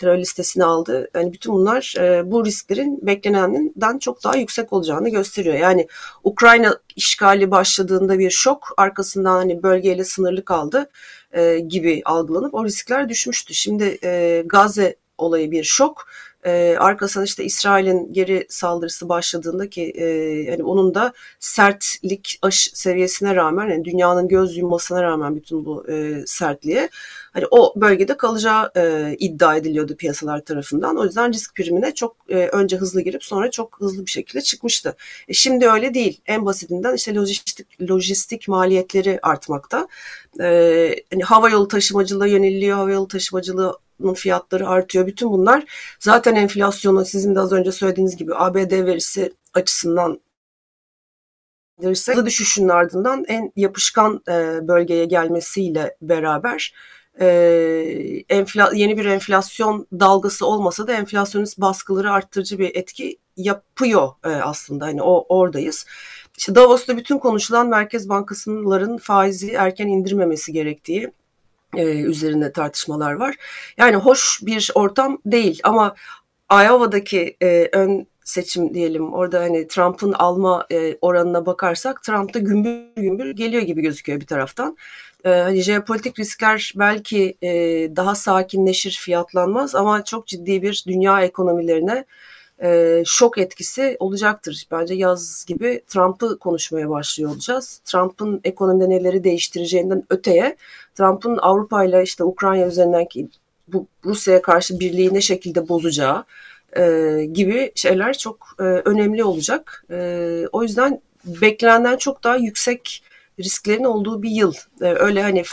terör 0.00 0.18
listesine 0.18 0.64
aldı. 0.64 1.10
Yani 1.14 1.32
bütün 1.32 1.52
bunlar 1.52 1.94
e, 1.98 2.30
bu 2.30 2.44
risklerin 2.44 3.06
beklenenden 3.06 3.98
çok 3.98 4.24
daha 4.24 4.36
yüksek 4.36 4.72
olacağını 4.72 5.08
gösteriyor. 5.08 5.54
Yani 5.54 5.86
Ukrayna 6.24 6.78
işgali 6.96 7.50
başladığında 7.50 8.18
bir 8.18 8.30
şok 8.30 8.74
arkasından 8.76 9.36
hani 9.36 9.62
bölgeyle 9.62 10.04
sınırlı 10.04 10.44
kaldı 10.44 10.90
e, 11.32 11.58
gibi 11.58 12.02
algılanıp 12.04 12.54
o 12.54 12.64
riskler 12.64 13.08
düşmüştü. 13.08 13.54
Şimdi 13.54 13.98
e, 14.04 14.42
Gazze 14.46 14.96
olayı 15.18 15.50
bir 15.50 15.64
şok 15.64 16.06
e, 16.44 16.76
arkasından 16.78 17.24
işte 17.24 17.44
İsrail'in 17.44 18.12
geri 18.12 18.46
saldırısı 18.48 19.08
başladığında 19.08 19.70
ki 19.70 19.92
e, 19.94 20.04
yani 20.50 20.62
onun 20.62 20.94
da 20.94 21.12
sertlik 21.40 22.38
aş 22.42 22.70
seviyesine 22.74 23.34
rağmen 23.34 23.68
yani 23.68 23.84
dünyanın 23.84 24.28
göz 24.28 24.56
yummasına 24.56 25.02
rağmen 25.02 25.36
bütün 25.36 25.64
bu 25.64 25.90
e, 25.90 26.22
sertliğe 26.26 26.88
hani 27.32 27.44
o 27.50 27.72
bölgede 27.76 28.16
kalacağı 28.16 28.70
e, 28.76 29.16
iddia 29.18 29.56
ediliyordu 29.56 29.96
piyasalar 29.96 30.44
tarafından. 30.44 30.96
O 30.96 31.04
yüzden 31.04 31.32
risk 31.32 31.54
primine 31.54 31.94
çok 31.94 32.16
e, 32.28 32.36
önce 32.36 32.76
hızlı 32.76 33.00
girip 33.00 33.24
sonra 33.24 33.50
çok 33.50 33.80
hızlı 33.80 34.06
bir 34.06 34.10
şekilde 34.10 34.42
çıkmıştı. 34.42 34.96
E, 35.28 35.32
şimdi 35.32 35.68
öyle 35.68 35.94
değil. 35.94 36.20
En 36.26 36.46
basitinden 36.46 36.94
işte 36.94 37.14
lojistik 37.14 37.80
lojistik 37.90 38.48
maliyetleri 38.48 39.18
artmakta. 39.22 39.88
E, 40.40 40.44
hani 41.12 41.22
hava 41.24 41.50
yolu 41.50 41.68
taşımacılığı 41.68 42.28
yöneliliyor. 42.28 42.76
Hava 42.76 42.90
yolu 42.90 43.08
fiyatları 44.14 44.68
artıyor. 44.68 45.06
Bütün 45.06 45.30
bunlar 45.32 45.64
zaten 46.00 46.34
enflasyonu 46.34 47.04
sizin 47.04 47.34
de 47.34 47.40
az 47.40 47.52
önce 47.52 47.72
söylediğiniz 47.72 48.16
gibi 48.16 48.34
ABD 48.34 48.86
verisi 48.86 49.32
açısından 49.54 50.20
hızlı 51.82 52.26
düşüşün 52.26 52.68
ardından 52.68 53.24
en 53.28 53.52
yapışkan 53.56 54.22
e, 54.28 54.68
bölgeye 54.68 55.04
gelmesiyle 55.04 55.96
beraber 56.02 56.74
e, 57.20 57.26
yeni 58.72 58.98
bir 58.98 59.04
enflasyon 59.04 59.86
dalgası 59.92 60.46
olmasa 60.46 60.86
da 60.86 60.92
enflasyonist 60.92 61.58
baskıları 61.58 62.12
arttırıcı 62.12 62.58
bir 62.58 62.74
etki 62.74 63.18
yapıyor 63.36 64.08
e, 64.24 64.28
aslında. 64.28 64.86
Hani 64.86 65.02
o 65.02 65.26
oradayız. 65.28 65.86
İşte 66.38 66.54
Davos'ta 66.54 66.96
bütün 66.96 67.18
konuşulan 67.18 67.68
Merkez 67.68 68.08
Bankası'nların 68.08 68.98
faizi 68.98 69.50
erken 69.52 69.86
indirmemesi 69.86 70.52
gerektiği 70.52 71.10
e, 71.76 71.84
üzerinde 71.84 72.52
tartışmalar 72.52 73.12
var. 73.12 73.36
Yani 73.76 73.96
hoş 73.96 74.40
bir 74.42 74.70
ortam 74.74 75.18
değil 75.26 75.60
ama 75.64 75.94
Iowa'daki 76.52 77.36
e, 77.42 77.68
ön 77.72 78.06
seçim 78.24 78.74
diyelim 78.74 79.12
orada 79.12 79.40
hani 79.40 79.68
Trump'ın 79.68 80.12
alma 80.12 80.66
e, 80.72 80.96
oranına 81.00 81.46
bakarsak 81.46 82.02
Trump 82.02 82.34
da 82.34 82.38
gümbür 82.38 82.80
gümbür 82.96 83.30
geliyor 83.30 83.62
gibi 83.62 83.82
gözüküyor 83.82 84.20
bir 84.20 84.26
taraftan. 84.26 84.76
E, 85.24 85.30
hani 85.30 85.62
jeopolitik 85.62 86.18
riskler 86.18 86.72
belki 86.76 87.36
e, 87.42 87.50
daha 87.96 88.14
sakinleşir 88.14 88.92
fiyatlanmaz 88.92 89.74
ama 89.74 90.04
çok 90.04 90.26
ciddi 90.26 90.62
bir 90.62 90.84
dünya 90.86 91.22
ekonomilerine 91.22 92.04
e, 92.62 93.02
şok 93.06 93.38
etkisi 93.38 93.96
olacaktır. 94.00 94.66
Bence 94.70 94.94
yaz 94.94 95.44
gibi 95.48 95.82
Trump'ı 95.88 96.38
konuşmaya 96.38 96.90
başlıyor 96.90 97.30
olacağız. 97.30 97.80
Trump'ın 97.84 98.40
ekonomide 98.44 98.90
neleri 98.90 99.24
değiştireceğinden 99.24 100.02
öteye 100.10 100.56
Trump'ın 100.94 101.38
Avrupa 101.42 101.84
ile 101.84 102.02
işte 102.02 102.24
Ukrayna 102.24 102.66
üzerinden 102.66 103.06
bu 103.68 103.86
Rusya'ya 104.04 104.42
karşı 104.42 104.80
birliği 104.80 105.14
ne 105.14 105.20
şekilde 105.20 105.68
bozacağı 105.68 106.24
e, 106.76 107.24
gibi 107.32 107.72
şeyler 107.74 108.18
çok 108.18 108.48
e, 108.58 108.62
önemli 108.62 109.24
olacak. 109.24 109.84
E, 109.90 110.44
o 110.52 110.62
yüzden 110.62 111.00
beklenenden 111.24 111.96
çok 111.96 112.24
daha 112.24 112.36
yüksek 112.36 113.02
risklerin 113.38 113.84
olduğu 113.84 114.22
bir 114.22 114.30
yıl. 114.30 114.54
E, 114.80 114.84
öyle 114.84 115.22
hani 115.22 115.44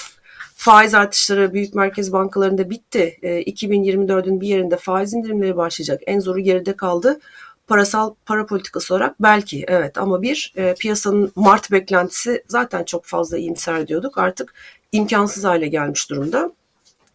faiz 0.57 0.93
artışları 0.93 1.53
büyük 1.53 1.75
merkez 1.75 2.13
bankalarında 2.13 2.69
bitti. 2.69 3.19
E, 3.21 3.41
2024'ün 3.41 4.41
bir 4.41 4.47
yerinde 4.47 4.77
faiz 4.77 5.13
indirimleri 5.13 5.57
başlayacak. 5.57 6.01
En 6.05 6.19
zoru 6.19 6.39
geride 6.39 6.73
kaldı. 6.73 7.19
Parasal 7.67 8.13
para 8.25 8.45
politikası 8.45 8.93
olarak 8.93 9.15
belki 9.19 9.65
evet 9.67 9.97
ama 9.97 10.21
bir 10.21 10.53
e, 10.55 10.75
piyasanın 10.79 11.31
Mart 11.35 11.71
beklentisi 11.71 12.43
zaten 12.47 12.83
çok 12.83 13.05
fazla 13.05 13.37
iyimser 13.37 13.87
diyorduk. 13.87 14.17
Artık 14.17 14.53
imkansız 14.91 15.43
hale 15.43 15.67
gelmiş 15.67 16.09
durumda 16.09 16.51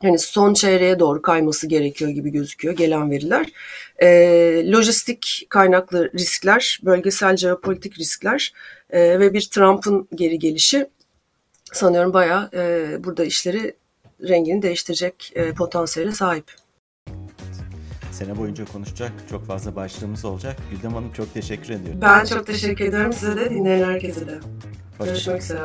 hani 0.03 0.19
son 0.19 0.55
çeyreğe 0.55 0.99
doğru 0.99 1.23
kayması 1.23 1.67
gerekiyor 1.67 2.11
gibi 2.11 2.31
gözüküyor 2.31 2.77
gelen 2.77 3.11
veriler. 3.11 3.47
E, 4.03 4.09
lojistik 4.73 5.47
kaynaklı 5.49 6.11
riskler, 6.15 6.81
bölgesel 6.83 7.37
jeopolitik 7.37 7.99
riskler 7.99 8.53
e, 8.91 9.21
ve 9.21 9.35
bir 9.35 9.49
Trump'ın 9.51 10.09
geri 10.15 10.39
gelişi 10.39 10.87
sanıyorum 11.73 12.13
bayağı 12.13 12.51
e, 12.55 13.05
burada 13.05 13.25
işleri 13.25 13.77
rengini 14.29 14.63
değiştirecek 14.63 15.33
e, 15.35 15.53
potansiyele 15.53 16.13
sahip. 16.13 16.45
Sene 18.13 18.39
boyunca 18.39 18.65
konuşacak 18.65 19.13
çok 19.31 19.47
fazla 19.47 19.77
başlığımız 19.77 20.25
olacak. 20.25 20.57
Güldem 20.71 20.95
Hanım 20.95 21.13
çok 21.13 21.35
teşekkür 21.35 21.71
ediyorum. 21.71 22.01
Ben 22.03 22.25
çok 22.25 22.47
teşekkür 22.47 22.85
ederim 22.85 23.13
size 23.13 23.37
de 23.37 23.51
dinleyen 23.51 23.89
herkese 23.89 24.27
de. 24.27 24.39
Görüşmek 25.05 25.43
üzere. 25.43 25.61